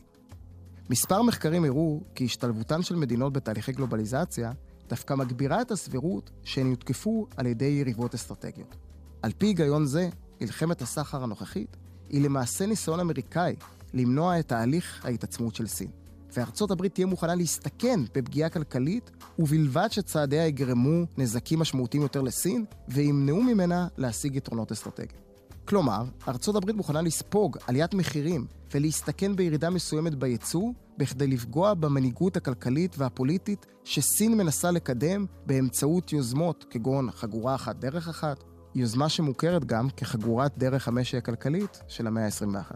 מספר 0.89 1.21
מחקרים 1.21 1.65
הראו 1.65 2.01
כי 2.15 2.25
השתלבותן 2.25 2.81
של 2.81 2.95
מדינות 2.95 3.33
בתהליכי 3.33 3.71
גלובליזציה 3.71 4.51
דווקא 4.89 5.13
מגבירה 5.13 5.61
את 5.61 5.71
הסבירות 5.71 6.31
שהן 6.43 6.69
יותקפו 6.69 7.27
על 7.37 7.45
ידי 7.45 7.65
יריבות 7.65 8.13
אסטרטגיות. 8.13 8.75
על 9.21 9.31
פי 9.37 9.45
היגיון 9.45 9.85
זה, 9.85 10.09
מלחמת 10.41 10.81
הסחר 10.81 11.23
הנוכחית 11.23 11.77
היא 12.09 12.21
למעשה 12.21 12.65
ניסיון 12.65 12.99
אמריקאי 12.99 13.55
למנוע 13.93 14.39
את 14.39 14.47
תהליך 14.47 15.05
ההתעצמות 15.05 15.55
של 15.55 15.67
סין. 15.67 16.02
וארצות 16.37 16.71
הברית 16.71 16.93
תהיה 16.93 17.07
מוכנה 17.07 17.35
להסתכן 17.35 17.99
בפגיעה 18.15 18.49
כלכלית, 18.49 19.11
ובלבד 19.39 19.87
שצעדיה 19.91 20.47
יגרמו 20.47 21.05
נזקים 21.17 21.59
משמעותיים 21.59 22.03
יותר 22.03 22.21
לסין, 22.21 22.65
וימנעו 22.87 23.43
ממנה 23.43 23.87
להשיג 23.97 24.35
יתרונות 24.35 24.71
אסטרטגיים. 24.71 25.23
כלומר, 25.65 26.03
ארצות 26.27 26.55
הברית 26.55 26.75
מוכנה 26.75 27.01
לספוג 27.01 27.57
עליית 27.67 27.93
מחירים 27.93 28.47
ולהסתכן 28.73 29.35
בירידה 29.35 29.69
מסוימת 29.69 30.15
בייצוא, 30.15 30.71
בכדי 30.97 31.27
לפגוע 31.27 31.73
במנהיגות 31.73 32.37
הכלכלית 32.37 32.95
והפוליטית 32.97 33.65
שסין 33.83 34.37
מנסה 34.37 34.71
לקדם 34.71 35.25
באמצעות 35.45 36.13
יוזמות 36.13 36.65
כגון 36.69 37.11
חגורה 37.11 37.55
אחת 37.55 37.75
דרך 37.75 38.07
אחת, 38.07 38.43
יוזמה 38.75 39.09
שמוכרת 39.09 39.65
גם 39.65 39.89
כחגורת 39.97 40.57
דרך 40.57 40.87
המשי 40.87 41.17
הכלכלית 41.17 41.79
של 41.87 42.07
המאה 42.07 42.25
ה-21. 42.25 42.75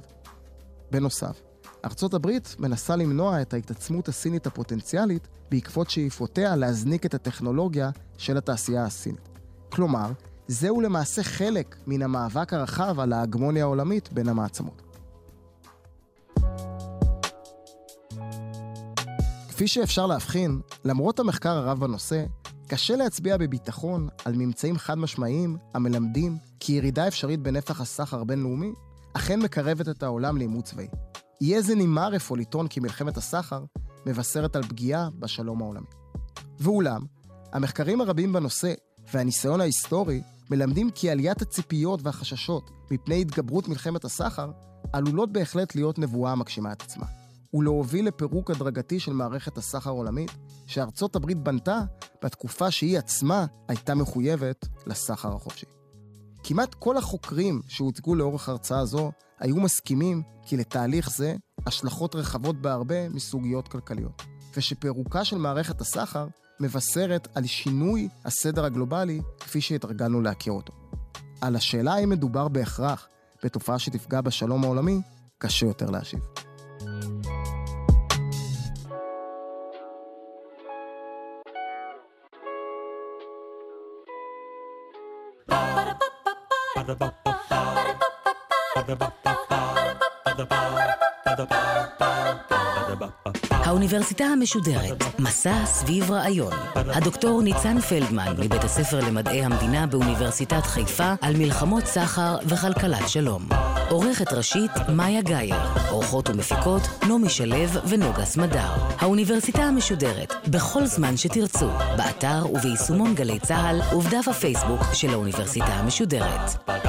בנוסף, 0.91 1.41
ארצות 1.85 2.13
הברית 2.13 2.55
מנסה 2.59 2.95
למנוע 2.95 3.41
את 3.41 3.53
ההתעצמות 3.53 4.07
הסינית 4.07 4.47
הפוטנציאלית 4.47 5.27
בעקבות 5.51 5.89
שאיפותיה 5.89 6.55
להזניק 6.55 7.05
את 7.05 7.13
הטכנולוגיה 7.13 7.89
של 8.17 8.37
התעשייה 8.37 8.83
הסינית. 8.83 9.29
כלומר, 9.69 10.11
זהו 10.47 10.81
למעשה 10.81 11.23
חלק 11.23 11.75
מן 11.87 12.01
המאבק 12.01 12.53
הרחב 12.53 12.99
על 12.99 13.13
ההגמוניה 13.13 13.63
העולמית 13.63 14.13
בין 14.13 14.29
המעצמות. 14.29 14.81
כפי 19.49 19.67
שאפשר 19.67 20.05
להבחין, 20.05 20.61
למרות 20.85 21.19
המחקר 21.19 21.49
הרב 21.49 21.79
בנושא, 21.79 22.25
קשה 22.67 22.95
להצביע 22.95 23.37
בביטחון 23.37 24.07
על 24.25 24.33
ממצאים 24.35 24.77
חד 24.77 24.97
משמעיים 24.97 25.57
המלמדים 25.73 26.37
כי 26.59 26.73
ירידה 26.73 27.07
אפשרית 27.07 27.39
בנפח 27.39 27.81
הסחר 27.81 28.21
הבינלאומי 28.21 28.71
אכן 29.13 29.39
מקרבת 29.39 29.89
את 29.89 30.03
העולם 30.03 30.37
לעימות 30.37 30.65
צבאי. 30.65 30.87
יהיה 31.41 31.61
זה 31.61 31.75
נימה 31.75 32.09
אפוא 32.15 32.37
לטעון 32.37 32.67
כי 32.67 32.79
מלחמת 32.79 33.17
הסחר 33.17 33.63
מבשרת 34.05 34.55
על 34.55 34.63
פגיעה 34.63 35.09
בשלום 35.19 35.61
העולמי. 35.61 35.87
ואולם, 36.59 37.01
המחקרים 37.53 38.01
הרבים 38.01 38.33
בנושא 38.33 38.73
והניסיון 39.13 39.61
ההיסטורי 39.61 40.21
מלמדים 40.49 40.91
כי 40.91 41.09
עליית 41.09 41.41
הציפיות 41.41 41.99
והחששות 42.03 42.71
מפני 42.91 43.21
התגברות 43.21 43.67
מלחמת 43.67 44.05
הסחר 44.05 44.51
עלולות 44.93 45.31
בהחלט 45.31 45.75
להיות 45.75 45.99
נבואה 45.99 46.31
המגשימה 46.31 46.71
את 46.71 46.81
עצמה, 46.81 47.05
ולהוביל 47.53 48.07
לפירוק 48.07 48.51
הדרגתי 48.51 48.99
של 48.99 49.13
מערכת 49.13 49.57
הסחר 49.57 49.89
העולמית, 49.89 50.31
שארצות 50.65 51.15
הברית 51.15 51.37
בנתה 51.37 51.79
בתקופה 52.23 52.71
שהיא 52.71 52.97
עצמה 52.97 53.45
הייתה 53.67 53.95
מחויבת 53.95 54.67
לסחר 54.85 55.35
החופשי. 55.35 55.76
כמעט 56.49 56.73
כל 56.73 56.97
החוקרים 56.97 57.61
שהוצגו 57.67 58.15
לאורך 58.15 58.49
הרצאה 58.49 58.85
זו 58.85 59.11
היו 59.39 59.55
מסכימים 59.55 60.23
כי 60.45 60.57
לתהליך 60.57 61.09
זה 61.09 61.35
השלכות 61.65 62.15
רחבות 62.15 62.61
בהרבה 62.61 63.09
מסוגיות 63.09 63.67
כלכליות, 63.67 64.21
ושפירוקה 64.57 65.25
של 65.25 65.37
מערכת 65.37 65.81
הסחר 65.81 66.27
מבשרת 66.59 67.27
על 67.35 67.45
שינוי 67.45 68.09
הסדר 68.25 68.65
הגלובלי 68.65 69.21
כפי 69.39 69.61
שהתרגלנו 69.61 70.21
להכיר 70.21 70.53
אותו. 70.53 70.73
על 71.41 71.55
השאלה 71.55 71.93
האם 71.93 72.09
מדובר 72.09 72.47
בהכרח 72.47 73.07
בתופעה 73.43 73.79
שתפגע 73.79 74.21
בשלום 74.21 74.63
העולמי, 74.63 75.01
קשה 75.37 75.65
יותר 75.65 75.89
להשיב. 75.89 76.19
האוניברסיטה 93.51 94.23
המשודרת, 94.23 95.03
מסע 95.19 95.65
סביב 95.65 96.11
רעיון. 96.11 96.53
הדוקטור 96.75 97.41
ניצן 97.41 97.79
פלדמן, 97.81 98.35
מבית 98.39 98.63
הספר 98.63 98.99
למדעי 98.99 99.45
המדינה 99.45 99.87
באוניברסיטת 99.87 100.63
חיפה, 100.65 101.13
על 101.21 101.37
מלחמות 101.37 101.85
סחר 101.85 102.35
וכלכלת 102.45 103.09
שלום. 103.09 103.49
עורכת 103.89 104.33
ראשית, 104.33 104.71
מאיה 104.89 105.21
גאייר. 105.21 105.55
עורכות 105.89 106.29
ומפיקות, 106.29 106.81
נעמי 107.07 107.29
שלו 107.29 107.55
ונוגה 107.87 108.25
סמדר. 108.25 108.69
האוניברסיטה 108.99 109.63
המשודרת, 109.63 110.33
בכל 110.47 110.85
זמן 110.85 111.17
שתרצו, 111.17 111.69
באתר 111.97 112.45
וביישומון 112.53 113.15
גלי 113.15 113.39
צה"ל 113.39 113.97
ובדף 113.97 114.27
הפייסבוק 114.27 114.81
של 114.93 115.09
האוניברסיטה 115.09 115.65
המשודרת. 115.65 116.86